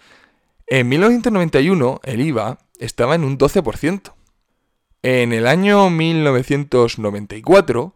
En 0.68 0.88
1991, 0.88 2.00
el 2.04 2.22
IVA 2.22 2.60
estaba 2.80 3.16
en 3.16 3.24
un 3.24 3.38
12%. 3.38 4.14
En 5.04 5.34
el 5.34 5.48
año 5.48 5.90
1994 5.90 7.96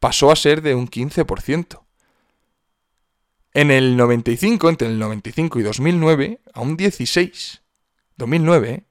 pasó 0.00 0.30
a 0.30 0.36
ser 0.36 0.62
de 0.62 0.74
un 0.74 0.88
15%. 0.88 1.80
En 3.54 3.70
el 3.70 3.96
95, 3.96 4.68
entre 4.68 4.88
el 4.88 4.98
95 4.98 5.60
y 5.60 5.62
2009, 5.62 6.40
a 6.52 6.60
un 6.60 6.76
16. 6.76 7.62
2009. 8.16 8.70
¿eh? 8.70 8.84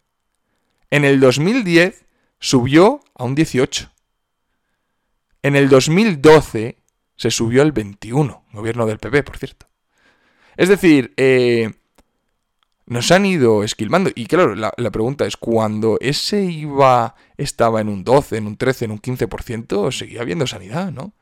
En 0.90 1.06
el 1.06 1.20
2010 1.20 2.07
subió 2.40 3.02
a 3.16 3.24
un 3.24 3.36
18. 3.36 3.92
En 5.44 5.56
el 5.56 5.70
2012 5.70 6.78
se 7.16 7.32
subió 7.32 7.62
al 7.62 7.72
21, 7.72 8.46
gobierno 8.54 8.86
del 8.86 9.00
PP, 9.00 9.24
por 9.24 9.38
cierto. 9.38 9.68
Es 10.56 10.70
decir, 10.70 11.14
eh, 11.18 11.72
nos 12.88 13.12
han 13.12 13.26
ido 13.26 13.64
esquilmando. 13.64 14.10
Y 14.16 14.26
claro, 14.26 14.56
la, 14.56 14.92
pregunta 14.92 15.26
es, 15.26 15.38
cuando 15.38 15.98
ese 16.00 16.44
IVA 16.44 17.16
estaba 17.38 17.82
en 17.82 17.90
un 17.90 18.04
12, 18.04 18.38
en 18.38 18.48
un 18.48 18.58
13, 18.58 18.86
en 18.86 18.92
un 18.92 19.02
15%, 19.02 19.92
seguía 19.92 20.22
habiendo 20.22 20.48
sanidad, 20.48 20.92
¿no? 20.92 21.14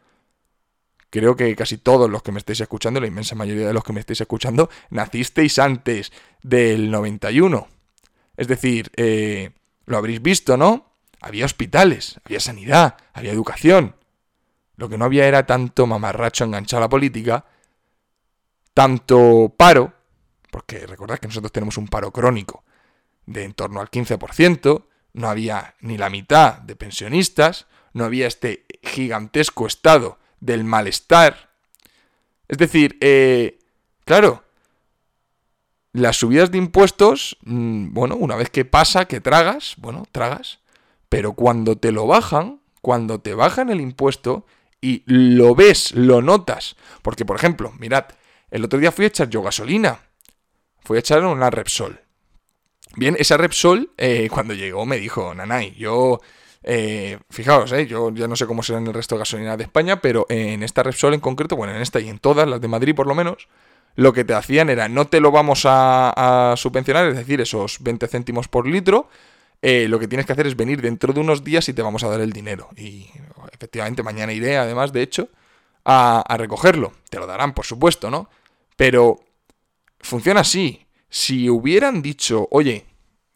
Creo 1.09 1.35
que 1.35 1.55
casi 1.55 1.77
todos 1.77 2.09
los 2.09 2.23
que 2.23 2.31
me 2.31 2.39
estáis 2.39 2.59
escuchando, 2.59 2.99
la 2.99 3.07
inmensa 3.07 3.35
mayoría 3.35 3.67
de 3.67 3.73
los 3.73 3.83
que 3.83 3.93
me 3.93 3.99
estáis 3.99 4.21
escuchando, 4.21 4.69
nacisteis 4.89 5.59
antes 5.59 6.11
del 6.43 6.91
91. 6.91 7.67
Es 8.37 8.47
decir, 8.47 8.91
eh, 8.95 9.51
lo 9.85 9.97
habréis 9.97 10.21
visto, 10.21 10.57
¿no? 10.57 10.94
Había 11.25 11.45
hospitales, 11.45 12.19
había 12.23 12.39
sanidad, 12.39 12.97
había 13.11 13.31
educación. 13.31 13.95
Lo 14.75 14.89
que 14.89 14.97
no 14.99 15.05
había 15.05 15.27
era 15.27 15.47
tanto 15.47 15.87
mamarracho 15.87 16.43
enganchado 16.43 16.83
a 16.83 16.85
la 16.85 16.89
política, 16.89 17.45
tanto 18.75 19.51
paro, 19.57 19.91
porque 20.51 20.85
recordad 20.85 21.17
que 21.17 21.27
nosotros 21.27 21.51
tenemos 21.51 21.79
un 21.79 21.87
paro 21.87 22.11
crónico 22.11 22.63
de 23.25 23.43
en 23.43 23.53
torno 23.55 23.81
al 23.81 23.89
15%, 23.89 24.85
no 25.13 25.27
había 25.27 25.73
ni 25.79 25.97
la 25.97 26.11
mitad 26.11 26.59
de 26.59 26.75
pensionistas, 26.75 27.65
no 27.93 28.05
había 28.05 28.27
este 28.27 28.67
gigantesco 28.83 29.65
estado 29.65 30.19
del 30.39 30.63
malestar. 30.63 31.49
Es 32.47 32.59
decir, 32.59 32.99
eh, 33.01 33.57
claro, 34.05 34.43
las 35.91 36.17
subidas 36.17 36.51
de 36.51 36.59
impuestos, 36.59 37.35
mm, 37.45 37.93
bueno, 37.95 38.15
una 38.15 38.35
vez 38.35 38.51
que 38.51 38.63
pasa, 38.63 39.05
que 39.05 39.21
tragas, 39.21 39.73
bueno, 39.79 40.05
tragas, 40.11 40.59
pero 41.15 41.31
cuando 41.31 41.77
te 41.77 41.93
lo 41.93 42.07
bajan, 42.07 42.59
cuando 42.81 43.21
te 43.21 43.33
bajan 43.33 43.69
el 43.69 43.79
impuesto 43.79 44.45
y 44.81 45.01
lo 45.05 45.55
ves, 45.55 45.93
lo 45.93 46.21
notas, 46.21 46.75
porque 47.03 47.23
por 47.23 47.37
ejemplo, 47.37 47.71
mirad, 47.79 48.07
el 48.51 48.65
otro 48.65 48.79
día 48.79 48.91
fui 48.91 49.05
a 49.05 49.07
echar 49.07 49.29
yo 49.29 49.41
gasolina 49.41 50.01
Fui 50.81 50.97
a 50.97 50.99
echar 50.99 51.23
una 51.23 51.49
Repsol. 51.49 52.01
Bien, 52.97 53.15
esa 53.17 53.37
Repsol, 53.37 53.93
eh, 53.95 54.27
cuando 54.29 54.53
llegó, 54.53 54.85
me 54.85 54.97
dijo, 54.97 55.33
Nanay, 55.33 55.73
yo 55.75 56.19
eh, 56.63 57.17
fijaos, 57.29 57.71
eh, 57.71 57.87
yo 57.87 58.11
ya 58.11 58.27
no 58.27 58.35
sé 58.35 58.45
cómo 58.45 58.61
será 58.61 58.79
en 58.79 58.87
el 58.87 58.93
resto 58.93 59.15
de 59.15 59.19
gasolina 59.19 59.55
de 59.55 59.63
España, 59.63 60.01
pero 60.01 60.25
en 60.27 60.63
esta 60.63 60.83
Repsol 60.83 61.13
en 61.13 61.21
concreto, 61.21 61.55
bueno, 61.55 61.73
en 61.73 61.81
esta 61.81 62.01
y 62.01 62.09
en 62.09 62.19
todas, 62.19 62.45
las 62.45 62.59
de 62.59 62.67
Madrid 62.67 62.93
por 62.93 63.07
lo 63.07 63.15
menos, 63.15 63.47
lo 63.95 64.11
que 64.11 64.25
te 64.25 64.33
hacían 64.33 64.69
era 64.69 64.89
no 64.89 65.07
te 65.07 65.21
lo 65.21 65.31
vamos 65.31 65.61
a, 65.63 66.55
subvencionar, 66.57 67.07
es 67.07 67.15
decir, 67.15 67.39
esos 67.39 67.77
20 67.79 68.05
céntimos 68.09 68.49
por 68.49 68.67
litro, 68.67 69.07
eh, 69.61 69.87
lo 69.87 69.99
que 69.99 70.07
tienes 70.07 70.25
que 70.25 70.33
hacer 70.33 70.47
es 70.47 70.55
venir 70.55 70.81
dentro 70.81 71.13
de 71.13 71.19
unos 71.19 71.43
días 71.43 71.67
y 71.69 71.73
te 71.73 71.81
vamos 71.81 72.03
a 72.03 72.09
dar 72.09 72.21
el 72.21 72.33
dinero. 72.33 72.69
Y 72.75 73.09
efectivamente 73.51 74.03
mañana 74.03 74.33
iré, 74.33 74.57
además, 74.57 74.93
de 74.93 75.01
hecho, 75.01 75.29
a, 75.83 76.21
a 76.21 76.37
recogerlo. 76.37 76.93
Te 77.09 77.19
lo 77.19 77.27
darán, 77.27 77.53
por 77.53 77.65
supuesto, 77.65 78.09
¿no? 78.09 78.29
Pero 78.75 79.19
funciona 79.99 80.41
así. 80.41 80.85
Si 81.09 81.49
hubieran 81.49 82.01
dicho, 82.01 82.47
oye, 82.51 82.85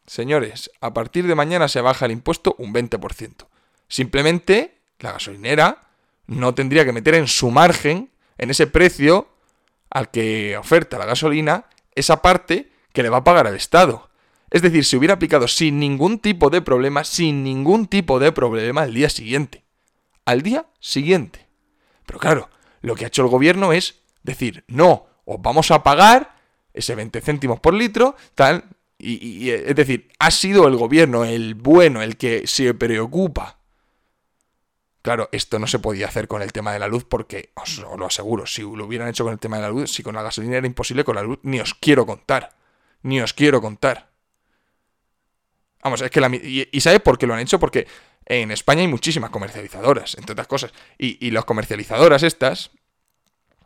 señores, 0.06 0.70
a 0.80 0.92
partir 0.92 1.26
de 1.26 1.34
mañana 1.34 1.68
se 1.68 1.80
baja 1.80 2.06
el 2.06 2.12
impuesto 2.12 2.54
un 2.58 2.74
20%. 2.74 3.46
Simplemente 3.88 4.78
la 4.98 5.12
gasolinera 5.12 5.80
no 6.26 6.54
tendría 6.54 6.84
que 6.84 6.92
meter 6.92 7.14
en 7.14 7.26
su 7.26 7.50
margen, 7.50 8.10
en 8.38 8.50
ese 8.50 8.66
precio 8.66 9.28
al 9.90 10.10
que 10.10 10.56
oferta 10.56 10.98
la 10.98 11.06
gasolina, 11.06 11.66
esa 11.94 12.22
parte 12.22 12.70
que 12.92 13.02
le 13.02 13.08
va 13.08 13.18
a 13.18 13.24
pagar 13.24 13.46
al 13.46 13.56
Estado. 13.56 14.09
Es 14.50 14.62
decir, 14.62 14.84
se 14.84 14.96
hubiera 14.96 15.14
aplicado 15.14 15.46
sin 15.46 15.78
ningún 15.78 16.18
tipo 16.18 16.50
de 16.50 16.60
problema, 16.60 17.04
sin 17.04 17.44
ningún 17.44 17.86
tipo 17.86 18.18
de 18.18 18.32
problema 18.32 18.82
al 18.82 18.94
día 18.94 19.08
siguiente. 19.08 19.64
Al 20.24 20.42
día 20.42 20.66
siguiente. 20.80 21.46
Pero 22.04 22.18
claro, 22.18 22.50
lo 22.80 22.96
que 22.96 23.04
ha 23.04 23.08
hecho 23.08 23.22
el 23.22 23.28
gobierno 23.28 23.72
es 23.72 24.00
decir, 24.22 24.64
no, 24.66 25.06
os 25.24 25.40
vamos 25.40 25.70
a 25.70 25.82
pagar 25.82 26.36
ese 26.74 26.94
20 26.94 27.20
céntimos 27.20 27.60
por 27.60 27.74
litro, 27.74 28.16
tal, 28.34 28.64
y, 28.98 29.50
es 29.50 29.74
decir, 29.74 30.10
ha 30.18 30.30
sido 30.30 30.66
el 30.68 30.76
gobierno 30.76 31.24
el 31.24 31.54
bueno, 31.54 32.02
el 32.02 32.16
que 32.16 32.46
se 32.46 32.74
preocupa. 32.74 33.58
Claro, 35.02 35.30
esto 35.32 35.58
no 35.58 35.66
se 35.66 35.78
podía 35.78 36.08
hacer 36.08 36.28
con 36.28 36.42
el 36.42 36.52
tema 36.52 36.72
de 36.72 36.78
la 36.78 36.88
luz 36.88 37.04
porque, 37.04 37.52
os, 37.54 37.78
lo 37.78 38.04
aseguro, 38.04 38.46
si 38.46 38.60
lo 38.62 38.84
hubieran 38.84 39.08
hecho 39.08 39.24
con 39.24 39.32
el 39.32 39.38
tema 39.38 39.56
de 39.56 39.62
la 39.62 39.70
luz, 39.70 39.90
si 39.90 40.02
con 40.02 40.14
la 40.14 40.22
gasolina 40.22 40.58
era 40.58 40.66
imposible, 40.66 41.04
con 41.04 41.14
la 41.14 41.22
luz 41.22 41.38
ni 41.42 41.60
os 41.60 41.74
quiero 41.74 42.04
contar. 42.04 42.54
Ni 43.02 43.20
os 43.22 43.32
quiero 43.32 43.62
contar. 43.62 44.09
Vamos, 45.82 46.02
es 46.02 46.10
que 46.10 46.20
la... 46.20 46.28
Y, 46.28 46.68
y 46.70 46.80
¿sabes 46.80 47.00
por 47.00 47.18
qué 47.18 47.26
lo 47.26 47.34
han 47.34 47.40
hecho? 47.40 47.58
Porque 47.58 47.86
en 48.30 48.52
España 48.52 48.82
hay 48.82 48.88
muchísimas 48.88 49.30
comercializadoras, 49.30 50.14
entre 50.16 50.32
otras 50.32 50.46
cosas. 50.46 50.72
Y, 50.96 51.30
las 51.32 51.44
comercializadoras 51.44 52.22
estas, 52.22 52.70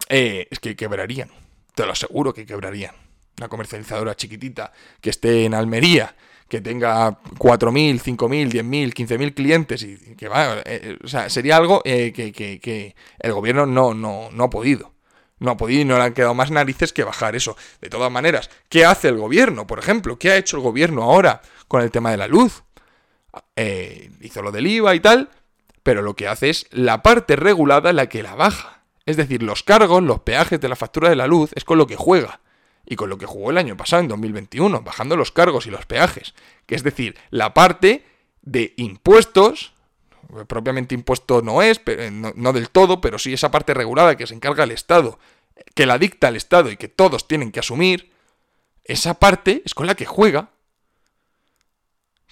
eh, 0.08 0.48
es 0.50 0.58
que 0.58 0.74
quebrarían. 0.74 1.30
Te 1.74 1.84
lo 1.84 1.92
aseguro 1.92 2.32
que 2.32 2.46
quebrarían 2.46 2.94
una 3.36 3.48
comercializadora 3.48 4.14
chiquitita 4.14 4.72
que 5.00 5.10
esté 5.10 5.44
en 5.44 5.54
Almería, 5.54 6.14
que 6.48 6.60
tenga 6.60 7.10
4.000, 7.10 8.00
5.000, 8.00 8.50
10.000, 8.50 8.94
15.000 8.94 9.34
clientes 9.34 9.82
y 9.82 9.96
que 10.14 10.28
va, 10.28 10.62
eh, 10.64 10.96
o 11.02 11.08
sea, 11.08 11.28
sería 11.28 11.56
algo 11.56 11.82
eh, 11.84 12.12
que, 12.12 12.94
el 13.18 13.32
gobierno 13.32 13.66
no, 13.66 13.92
no, 13.92 14.30
no 14.32 14.44
ha 14.44 14.50
podido. 14.50 14.94
No 15.40 15.50
ha 15.50 15.56
podido 15.58 15.82
y 15.82 15.84
no 15.84 15.98
le 15.98 16.04
han 16.04 16.14
quedado 16.14 16.32
más 16.32 16.50
narices 16.50 16.92
que 16.92 17.04
bajar 17.04 17.36
eso. 17.36 17.56
De 17.82 17.90
todas 17.90 18.10
maneras, 18.10 18.48
¿qué 18.70 18.86
hace 18.86 19.08
el 19.08 19.18
gobierno? 19.18 19.66
Por 19.66 19.78
ejemplo, 19.78 20.16
¿qué 20.16 20.30
ha 20.30 20.36
hecho 20.36 20.56
el 20.56 20.62
gobierno 20.62 21.02
ahora 21.02 21.42
con 21.68 21.82
el 21.82 21.90
tema 21.90 22.10
de 22.10 22.16
la 22.16 22.28
luz? 22.28 22.62
Eh, 23.56 24.10
hizo 24.20 24.42
lo 24.42 24.52
del 24.52 24.66
IVA 24.66 24.94
y 24.94 25.00
tal, 25.00 25.30
pero 25.82 26.02
lo 26.02 26.14
que 26.14 26.28
hace 26.28 26.50
es 26.50 26.66
la 26.70 27.02
parte 27.02 27.36
regulada 27.36 27.92
la 27.92 28.08
que 28.08 28.22
la 28.22 28.34
baja. 28.34 28.82
Es 29.06 29.16
decir, 29.16 29.42
los 29.42 29.62
cargos, 29.62 30.02
los 30.02 30.20
peajes 30.20 30.60
de 30.60 30.68
la 30.68 30.76
factura 30.76 31.10
de 31.10 31.16
la 31.16 31.26
luz 31.26 31.50
es 31.54 31.64
con 31.64 31.78
lo 31.78 31.86
que 31.86 31.96
juega 31.96 32.40
y 32.86 32.96
con 32.96 33.08
lo 33.08 33.18
que 33.18 33.26
jugó 33.26 33.50
el 33.50 33.58
año 33.58 33.76
pasado, 33.76 34.02
en 34.02 34.08
2021, 34.08 34.82
bajando 34.82 35.16
los 35.16 35.32
cargos 35.32 35.66
y 35.66 35.70
los 35.70 35.86
peajes. 35.86 36.34
Que 36.66 36.74
es 36.74 36.82
decir, 36.82 37.16
la 37.30 37.54
parte 37.54 38.04
de 38.42 38.74
impuestos, 38.76 39.72
propiamente 40.46 40.94
impuesto 40.94 41.42
no 41.42 41.62
es, 41.62 41.80
eh, 41.86 42.10
no, 42.10 42.52
del 42.52 42.70
todo, 42.70 43.00
pero 43.00 43.18
sí 43.18 43.32
esa 43.32 43.50
parte 43.50 43.74
regulada 43.74 44.16
que 44.16 44.26
se 44.26 44.34
encarga 44.34 44.64
el 44.64 44.70
Estado, 44.70 45.18
que 45.74 45.86
la 45.86 45.98
dicta 45.98 46.28
el 46.28 46.36
Estado 46.36 46.70
y 46.70 46.76
que 46.76 46.88
todos 46.88 47.26
tienen 47.26 47.52
que 47.52 47.60
asumir, 47.60 48.12
esa 48.84 49.14
parte 49.14 49.62
es 49.64 49.74
con 49.74 49.86
la 49.86 49.94
que 49.94 50.04
juega. 50.04 50.50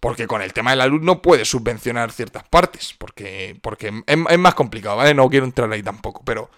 Porque 0.03 0.27
con 0.27 0.43
el 0.43 0.53
tema 0.53 0.73
de 0.73 0.77
la 0.77 0.87
luz 0.87 1.01
no 1.01 1.23
puede 1.23 1.45
subvencionar 1.45 2.13
ciertas 2.13 2.43
partes, 2.49 2.95
porque, 2.99 3.57
porque 3.63 4.03
es, 4.07 4.19
es 4.29 4.39
más 4.39 4.55
complicado, 4.55 4.97
¿vale? 4.97 5.15
No 5.15 5.31
quiero 5.31 5.47
entrar 5.47 5.73
ahí 5.73 5.83
tampoco, 5.83 6.23
pero 6.25 6.51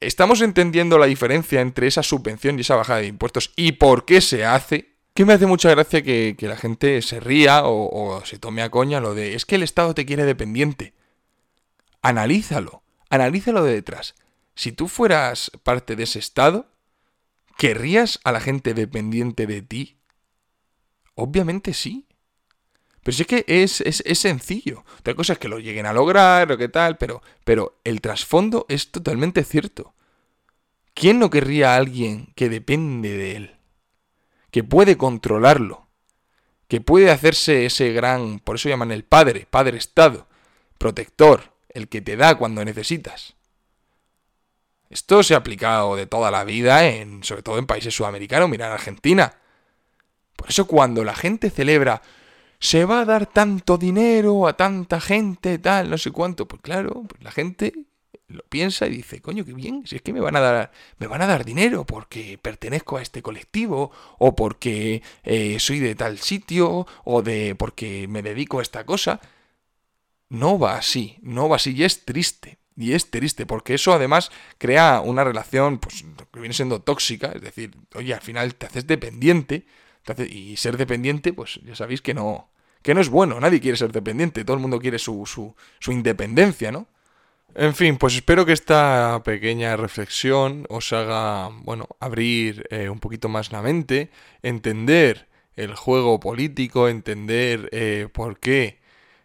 ¿Estamos 0.00 0.40
entendiendo 0.40 0.96
la 0.96 1.04
diferencia 1.04 1.60
entre 1.60 1.86
esa 1.86 2.02
subvención 2.02 2.56
y 2.56 2.62
esa 2.62 2.74
bajada 2.74 3.00
de 3.00 3.06
impuestos 3.06 3.52
y 3.54 3.72
por 3.72 4.06
qué 4.06 4.22
se 4.22 4.46
hace? 4.46 4.94
Que 5.12 5.26
me 5.26 5.34
hace 5.34 5.44
mucha 5.44 5.68
gracia 5.68 6.02
que, 6.02 6.34
la 6.40 6.56
gente 6.56 7.02
se 7.02 7.20
ría 7.20 7.64
o, 7.64 8.22
se 8.24 8.38
tome 8.38 8.62
a 8.62 8.70
coña 8.70 9.00
lo 9.00 9.14
de 9.14 9.34
es 9.34 9.44
que 9.44 9.56
el 9.56 9.62
Estado 9.62 9.92
te 9.94 10.06
quiere 10.06 10.24
dependiente. 10.24 10.94
Analízalo, 12.00 12.82
analízalo 13.10 13.62
de 13.62 13.74
detrás. 13.74 14.14
Si 14.54 14.72
tú 14.72 14.88
fueras 14.88 15.50
parte 15.64 15.96
de 15.96 16.04
ese 16.04 16.18
Estado, 16.18 16.66
¿querrías 17.58 18.20
a 18.24 18.32
la 18.32 18.40
gente 18.40 18.72
dependiente 18.72 19.46
de 19.46 19.60
ti? 19.60 19.98
Obviamente 21.14 21.74
sí. 21.74 22.06
Pero 23.02 23.16
sí 23.16 23.24
que 23.24 23.44
es, 23.46 23.80
es, 23.80 24.18
sencillo. 24.18 24.84
Otra 24.98 25.14
cosa 25.14 25.32
es 25.32 25.38
que 25.38 25.48
lo 25.48 25.58
lleguen 25.58 25.86
a 25.86 25.92
lograr 25.92 26.52
o 26.52 26.58
qué 26.58 26.68
tal, 26.68 26.98
pero, 26.98 27.22
pero 27.44 27.80
el 27.84 28.00
trasfondo 28.00 28.66
es 28.68 28.90
totalmente 28.90 29.42
cierto. 29.42 29.94
¿Quién 30.92 31.18
no 31.18 31.30
querría 31.30 31.72
a 31.72 31.76
alguien 31.76 32.32
que 32.34 32.48
depende 32.48 33.16
de 33.16 33.36
él? 33.36 33.56
Que 34.50 34.64
puede 34.64 34.98
controlarlo. 34.98 35.86
Que 36.68 36.80
puede 36.80 37.10
hacerse 37.10 37.64
ese 37.64 37.92
gran, 37.92 38.38
por 38.38 38.56
eso 38.56 38.68
llaman 38.68 38.92
el 38.92 39.04
padre, 39.04 39.46
padre 39.50 39.78
Estado, 39.78 40.28
protector, 40.78 41.54
el 41.70 41.88
que 41.88 42.00
te 42.00 42.16
da 42.16 42.36
cuando 42.36 42.64
necesitas. 42.64 43.34
Esto 44.90 45.22
se 45.22 45.34
ha 45.34 45.38
aplicado 45.38 45.96
de 45.96 46.06
toda 46.06 46.30
la 46.30 46.44
vida, 46.44 46.86
en, 46.86 47.24
sobre 47.24 47.42
todo 47.42 47.58
en 47.58 47.66
países 47.66 47.94
sudamericanos, 47.94 48.48
mira 48.48 48.72
Argentina. 48.72 49.34
Por 50.36 50.50
eso 50.50 50.66
cuando 50.66 51.04
la 51.04 51.14
gente 51.14 51.50
celebra 51.50 52.02
se 52.60 52.84
va 52.84 53.00
a 53.00 53.04
dar 53.06 53.26
tanto 53.26 53.78
dinero 53.78 54.46
a 54.46 54.56
tanta 54.56 55.00
gente, 55.00 55.58
tal, 55.58 55.90
no 55.90 55.98
sé 55.98 56.10
cuánto. 56.10 56.46
Pues 56.46 56.60
claro, 56.62 57.04
pues 57.08 57.22
la 57.22 57.32
gente 57.32 57.72
lo 58.28 58.42
piensa 58.44 58.86
y 58.86 58.90
dice, 58.90 59.20
coño, 59.20 59.44
qué 59.44 59.54
bien, 59.54 59.86
si 59.86 59.96
es 59.96 60.02
que 60.02 60.12
me 60.12 60.20
van 60.20 60.36
a 60.36 60.40
dar, 60.40 60.70
me 60.98 61.06
van 61.06 61.22
a 61.22 61.26
dar 61.26 61.44
dinero 61.44 61.84
porque 61.84 62.38
pertenezco 62.40 62.98
a 62.98 63.02
este 63.02 63.22
colectivo, 63.22 63.90
o 64.18 64.36
porque 64.36 65.02
eh, 65.24 65.58
soy 65.58 65.80
de 65.80 65.94
tal 65.94 66.18
sitio, 66.18 66.86
o 67.04 67.22
de 67.22 67.54
porque 67.56 68.06
me 68.08 68.22
dedico 68.22 68.60
a 68.60 68.62
esta 68.62 68.84
cosa. 68.84 69.20
No 70.28 70.58
va 70.58 70.76
así, 70.76 71.18
no 71.22 71.48
va 71.48 71.56
así, 71.56 71.72
y 71.74 71.82
es 71.84 72.04
triste. 72.04 72.58
Y 72.76 72.92
es 72.92 73.10
triste, 73.10 73.46
porque 73.46 73.74
eso 73.74 73.92
además 73.92 74.30
crea 74.58 75.00
una 75.04 75.24
relación, 75.24 75.78
pues, 75.78 76.04
que 76.32 76.40
viene 76.40 76.54
siendo 76.54 76.80
tóxica, 76.80 77.32
es 77.34 77.42
decir, 77.42 77.72
oye, 77.94 78.14
al 78.14 78.20
final 78.20 78.54
te 78.54 78.66
haces 78.66 78.86
dependiente, 78.86 79.66
y 80.28 80.56
ser 80.56 80.76
dependiente, 80.76 81.32
pues 81.32 81.60
ya 81.64 81.74
sabéis 81.74 82.02
que 82.02 82.14
no, 82.14 82.50
que 82.82 82.94
no 82.94 83.00
es 83.00 83.08
bueno, 83.08 83.38
nadie 83.40 83.60
quiere 83.60 83.76
ser 83.76 83.92
dependiente, 83.92 84.44
todo 84.44 84.56
el 84.56 84.62
mundo 84.62 84.78
quiere 84.78 84.98
su, 84.98 85.26
su, 85.26 85.92
independencia, 85.92 86.72
¿no? 86.72 86.86
En 87.54 87.74
fin, 87.74 87.96
pues 87.96 88.14
espero 88.14 88.46
que 88.46 88.52
esta 88.52 89.22
pequeña 89.24 89.76
reflexión 89.76 90.66
os 90.68 90.92
haga, 90.92 91.50
bueno, 91.62 91.88
abrir 91.98 92.66
eh, 92.70 92.88
un 92.88 93.00
poquito 93.00 93.28
más 93.28 93.50
la 93.50 93.60
mente, 93.60 94.10
entender 94.42 95.28
el 95.56 95.74
juego 95.74 96.20
político, 96.20 96.88
entender 96.88 97.68
eh, 97.72 98.08
por 98.12 98.38
qué 98.38 98.80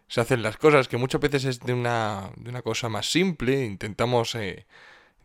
se 0.08 0.20
hacen 0.20 0.42
las 0.42 0.56
cosas, 0.56 0.88
que 0.88 0.96
muchas 0.96 1.20
veces 1.20 1.44
es 1.44 1.60
de 1.60 1.72
una, 1.72 2.30
de 2.36 2.50
una 2.50 2.62
cosa 2.62 2.88
más 2.88 3.10
simple, 3.10 3.64
intentamos 3.64 4.34
eh, 4.34 4.66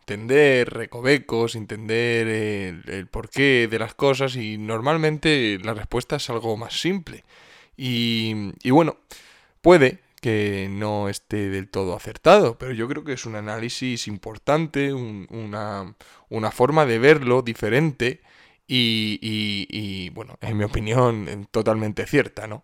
entender 0.01 0.69
recovecos, 0.69 1.55
entender 1.55 2.27
el, 2.27 3.07
porqué 3.07 3.67
de 3.69 3.79
las 3.79 3.93
cosas 3.93 4.35
y 4.35 4.57
normalmente 4.57 5.59
la 5.63 5.73
respuesta 5.73 6.17
es 6.17 6.29
algo 6.29 6.57
más 6.57 6.79
simple. 6.79 7.23
Y, 7.77 8.51
y 8.63 8.71
bueno, 8.71 8.97
puede 9.61 9.99
que 10.21 10.67
no 10.69 11.09
esté 11.09 11.49
del 11.49 11.67
todo 11.69 11.95
acertado, 11.95 12.57
pero 12.57 12.73
yo 12.73 12.87
creo 12.87 13.03
que 13.03 13.13
es 13.13 13.25
un 13.25 13.35
análisis 13.35 14.07
importante, 14.07 14.93
una, 14.93 15.95
una, 16.29 16.51
forma 16.51 16.85
de 16.85 16.99
verlo 16.99 17.41
diferente 17.41 18.21
y, 18.67 19.17
y, 19.21 19.67
y, 19.69 20.09
bueno, 20.11 20.37
en 20.41 20.57
mi 20.57 20.63
opinión, 20.63 21.47
totalmente 21.51 22.05
cierta, 22.05 22.45
¿no? 22.47 22.63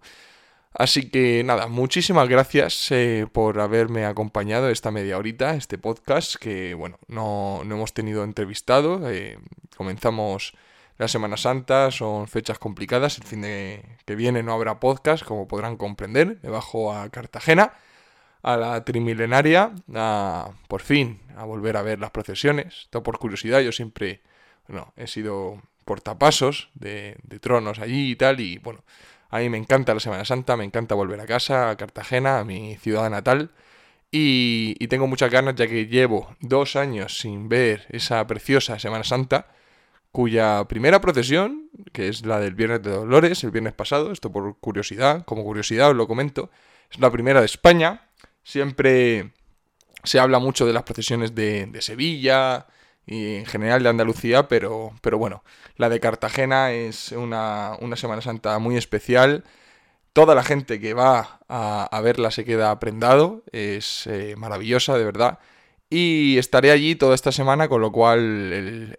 Así 0.77 1.09
que 1.09 1.43
nada, 1.43 1.65
muchísimas 1.65 2.29
gracias 2.29 2.91
eh, 2.91 3.25
por 3.31 3.59
haberme 3.59 4.05
acompañado 4.05 4.69
esta 4.69 4.91
media 4.91 5.17
horita, 5.17 5.55
este 5.55 5.79
podcast 5.79 6.35
que 6.35 6.75
bueno, 6.75 6.99
no, 7.07 7.61
hemos 7.63 7.95
tenido 7.95 8.23
entrevistado. 8.23 9.09
Eh, 9.09 9.39
comenzamos 9.75 10.53
la 10.99 11.07
Semana 11.07 11.35
Santa, 11.35 11.89
son 11.89 12.27
fechas 12.27 12.59
complicadas, 12.59 13.17
el 13.17 13.23
fin 13.23 13.41
de 13.41 13.83
que 14.05 14.15
viene 14.15 14.43
no 14.43 14.53
habrá 14.53 14.79
podcast, 14.79 15.25
como 15.25 15.47
podrán 15.47 15.77
comprender. 15.77 16.37
Me 16.43 16.49
bajo 16.51 16.93
a 16.93 17.09
Cartagena, 17.09 17.73
a 18.43 18.55
la 18.55 18.85
Trimilenaria, 18.85 19.71
a, 19.95 20.51
por 20.67 20.81
fin 20.81 21.21
a 21.35 21.45
volver 21.45 21.75
a 21.77 21.81
ver 21.81 21.97
las 21.97 22.11
procesiones. 22.11 22.85
Todo 22.91 23.01
por 23.01 23.17
curiosidad, 23.17 23.61
yo 23.61 23.71
siempre, 23.71 24.21
bueno, 24.67 24.93
he 24.95 25.07
sido 25.07 25.59
portapasos 25.85 26.69
de, 26.75 27.17
de 27.23 27.39
tronos 27.39 27.79
allí 27.79 28.11
y 28.11 28.15
tal. 28.15 28.39
Y 28.41 28.59
bueno, 28.59 28.83
a 29.29 29.39
mí 29.39 29.49
me 29.49 29.57
encanta 29.57 29.93
la 29.93 29.99
Semana 29.99 30.25
Santa, 30.25 30.57
me 30.57 30.63
encanta 30.63 30.95
volver 30.95 31.19
a 31.19 31.25
casa, 31.25 31.69
a 31.69 31.77
Cartagena, 31.77 32.39
a 32.39 32.43
mi 32.43 32.75
ciudad 32.77 33.09
natal. 33.09 33.51
Y, 34.11 34.75
y, 34.79 34.87
tengo 34.87 35.05
muchas 35.07 35.29
ganas 35.29 35.55
ya 35.55 35.67
que 35.67 35.87
llevo 35.87 36.35
dos 36.39 36.77
años 36.77 37.19
sin 37.19 37.49
ver 37.49 37.85
esa 37.89 38.25
preciosa 38.25 38.79
Semana 38.79 39.03
Santa, 39.03 39.47
cuya 40.11 40.63
primera 40.67 41.01
procesión, 41.01 41.69
que 41.91 42.07
es 42.07 42.25
la 42.25 42.39
del 42.39 42.55
Viernes 42.55 42.81
de 42.83 42.91
Dolores, 42.91 43.43
el 43.43 43.51
viernes 43.51 43.73
pasado, 43.73 44.11
esto 44.11 44.31
por 44.31 44.57
curiosidad, 44.59 45.25
como 45.25 45.43
curiosidad 45.43 45.89
os 45.89 45.95
lo 45.95 46.07
comento, 46.07 46.49
es 46.89 46.99
la 46.99 47.11
primera 47.11 47.41
de 47.41 47.45
España. 47.45 48.09
Siempre 48.43 49.33
se 50.03 50.19
habla 50.19 50.39
mucho 50.39 50.65
de 50.65 50.73
las 50.73 50.83
procesiones 50.83 51.35
de, 51.35 51.65
de 51.65 51.81
Sevilla, 51.81 52.67
y 53.07 53.37
en 53.37 53.45
general 53.45 53.81
de 53.83 53.89
Andalucía, 53.89 54.49
pero, 54.49 54.91
pero 55.01 55.17
bueno, 55.17 55.43
la 55.77 55.89
de 55.89 56.01
Cartagena 56.01 56.73
es 56.73 57.13
una, 57.13 57.77
una 57.79 57.95
Semana 57.95 58.21
Santa 58.21 58.59
muy 58.59 58.75
especial. 58.75 59.45
Toda 60.13 60.35
la 60.35 60.43
gente 60.43 60.81
que 60.81 60.93
va 60.93 61.39
a, 61.47 62.01
verla 62.01 62.31
se 62.31 62.43
queda 62.43 62.77
prendado, 62.79 63.43
es 63.51 64.07
eh, 64.07 64.35
maravillosa, 64.37 64.97
de 64.97 65.05
verdad. 65.05 65.39
Y 65.89 66.37
estaré 66.37 66.71
allí 66.71 66.95
toda 66.95 67.15
esta 67.15 67.31
semana, 67.31 67.69
con 67.69 67.81
lo 67.81 67.91
cual 67.93 68.19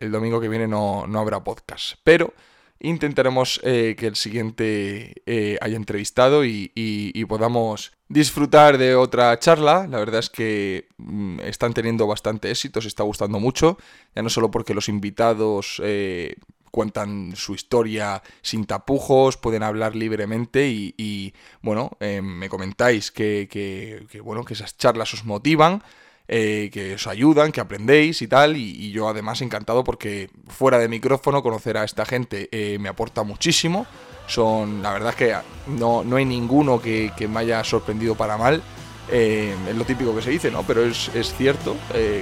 el, 0.01 0.11
domingo 0.11 0.41
que 0.41 0.49
viene 0.49 0.69
no, 0.69 1.07
no 1.07 1.21
habrá 1.21 1.45
podcast. 1.45 1.97
Pero 2.03 2.33
intentaremos 2.81 3.61
eh, 3.65 3.97
que 3.99 4.07
el 4.07 4.17
siguiente 4.17 5.23
eh, 5.27 5.59
haya 5.61 5.77
entrevistado 5.77 6.45
y, 6.45 7.25
podamos 7.29 7.93
disfrutar 8.09 8.79
de 8.79 8.95
otra 8.95 9.39
charla. 9.39 9.87
La 9.89 9.99
verdad 9.99 10.21
es 10.21 10.31
que 10.31 10.89
mm, 10.97 11.41
están 11.41 11.75
teniendo 11.75 12.07
bastante 12.07 12.51
éxito, 12.51 12.81
se 12.81 12.89
está 12.89 13.03
gustando 13.03 13.39
mucho, 13.39 13.79
ya 14.15 14.23
no 14.23 14.31
solo 14.31 14.51
porque 14.51 14.75
los 14.75 14.89
invitados 14.89 15.81
eh, 15.85 16.37
cuentan 16.71 17.35
su 17.37 17.55
historia 17.55 18.23
sin 18.41 18.65
tapujos, 18.65 19.37
pueden 19.37 19.63
hablar 19.63 19.95
libremente 19.95 20.69
y, 20.69 21.35
bueno, 21.61 21.91
me 22.01 22.49
comentáis 22.49 23.11
que, 23.11 24.07
bueno, 24.23 24.45
que 24.45 24.55
esas 24.55 24.77
charlas 24.77 25.13
os 25.15 25.25
motivan. 25.25 25.83
Eh, 26.31 26.69
que 26.71 26.93
os 26.93 27.07
ayudan, 27.07 27.53
que 27.53 27.61
aprendéis 27.63 28.21
y 28.21 28.29
tal. 28.29 28.57
Y, 28.57 28.91
yo 28.91 29.09
además 29.09 29.41
encantado 29.41 29.83
porque 29.83 30.29
fuera 30.49 30.79
de 30.79 30.89
micrófono 30.89 31.43
conocer 31.43 31.79
a 31.79 31.85
esta 31.85 32.05
gente 32.05 32.49
eh, 32.53 32.79
me 32.79 32.91
aporta 32.91 33.23
muchísimo. 33.23 33.87
Son, 34.27 34.83
la 34.83 34.93
verdad 34.93 35.11
es 35.11 35.17
que 35.17 35.35
no, 35.69 36.05
no 36.05 36.17
hay 36.17 36.27
ninguno 36.27 36.83
que, 36.83 37.11
me 37.31 37.41
haya 37.41 37.65
sorprendido 37.65 38.15
para 38.15 38.37
mal. 38.37 38.63
Eh, 39.11 39.55
es 39.71 39.75
lo 39.75 39.85
típico 39.85 40.15
que 40.15 40.21
se 40.21 40.31
dice, 40.31 40.51
¿no? 40.51 40.65
Pero 40.65 40.85
es, 40.85 41.11
es 41.15 41.33
cierto. 41.35 41.77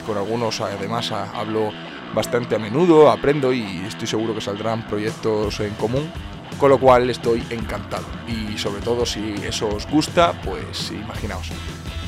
con 0.07 0.17
algunos 0.17 0.61
además 0.61 1.11
hablo 1.11 1.73
bastante 2.15 2.55
a 2.55 2.61
menudo, 2.61 3.11
aprendo 3.11 3.53
y 3.53 3.85
estoy 3.89 4.07
seguro 4.07 4.35
que 4.37 4.41
saldrán 4.41 4.87
proyectos 4.87 5.59
en 5.59 5.75
común. 5.75 6.09
Con 6.61 6.71
lo 6.71 6.79
cual 6.79 7.11
estoy 7.11 7.45
encantado. 7.51 8.07
Y 8.29 8.57
sobre 8.57 8.81
todo 8.81 9.05
si 9.05 9.35
eso 9.47 9.69
os 9.69 9.87
gusta, 9.91 10.41
pues 10.43 10.91
imaginaos. 10.93 11.51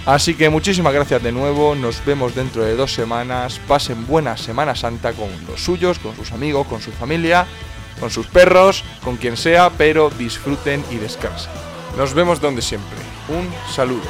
Así 0.08 0.34
que 0.34 0.48
muchísimas 0.48 0.94
gracias 0.94 1.22
de 1.22 1.32
nuevo, 1.32 1.74
nos 1.74 2.02
vemos 2.02 2.34
dentro 2.34 2.64
de 2.64 2.74
dos 2.76 2.94
semanas, 2.94 3.60
pasen 3.68 4.06
buena 4.06 4.38
Semana 4.38 4.74
Santa 4.74 5.12
con 5.12 5.28
los 5.46 5.60
suyos, 5.60 5.98
con 5.98 6.16
sus 6.16 6.32
amigos, 6.32 6.66
con 6.66 6.80
su 6.80 6.90
familia, 6.92 7.46
con 8.00 8.08
sus 8.08 8.26
perros, 8.26 8.84
con 9.04 9.18
quien 9.18 9.36
sea, 9.36 9.68
pero 9.68 10.08
disfruten 10.08 10.82
y 10.90 10.96
descansen. 10.96 11.52
Nos 11.98 12.14
vemos 12.14 12.40
donde 12.40 12.62
siempre. 12.62 12.96
Un 13.28 13.50
saludo. 13.70 14.00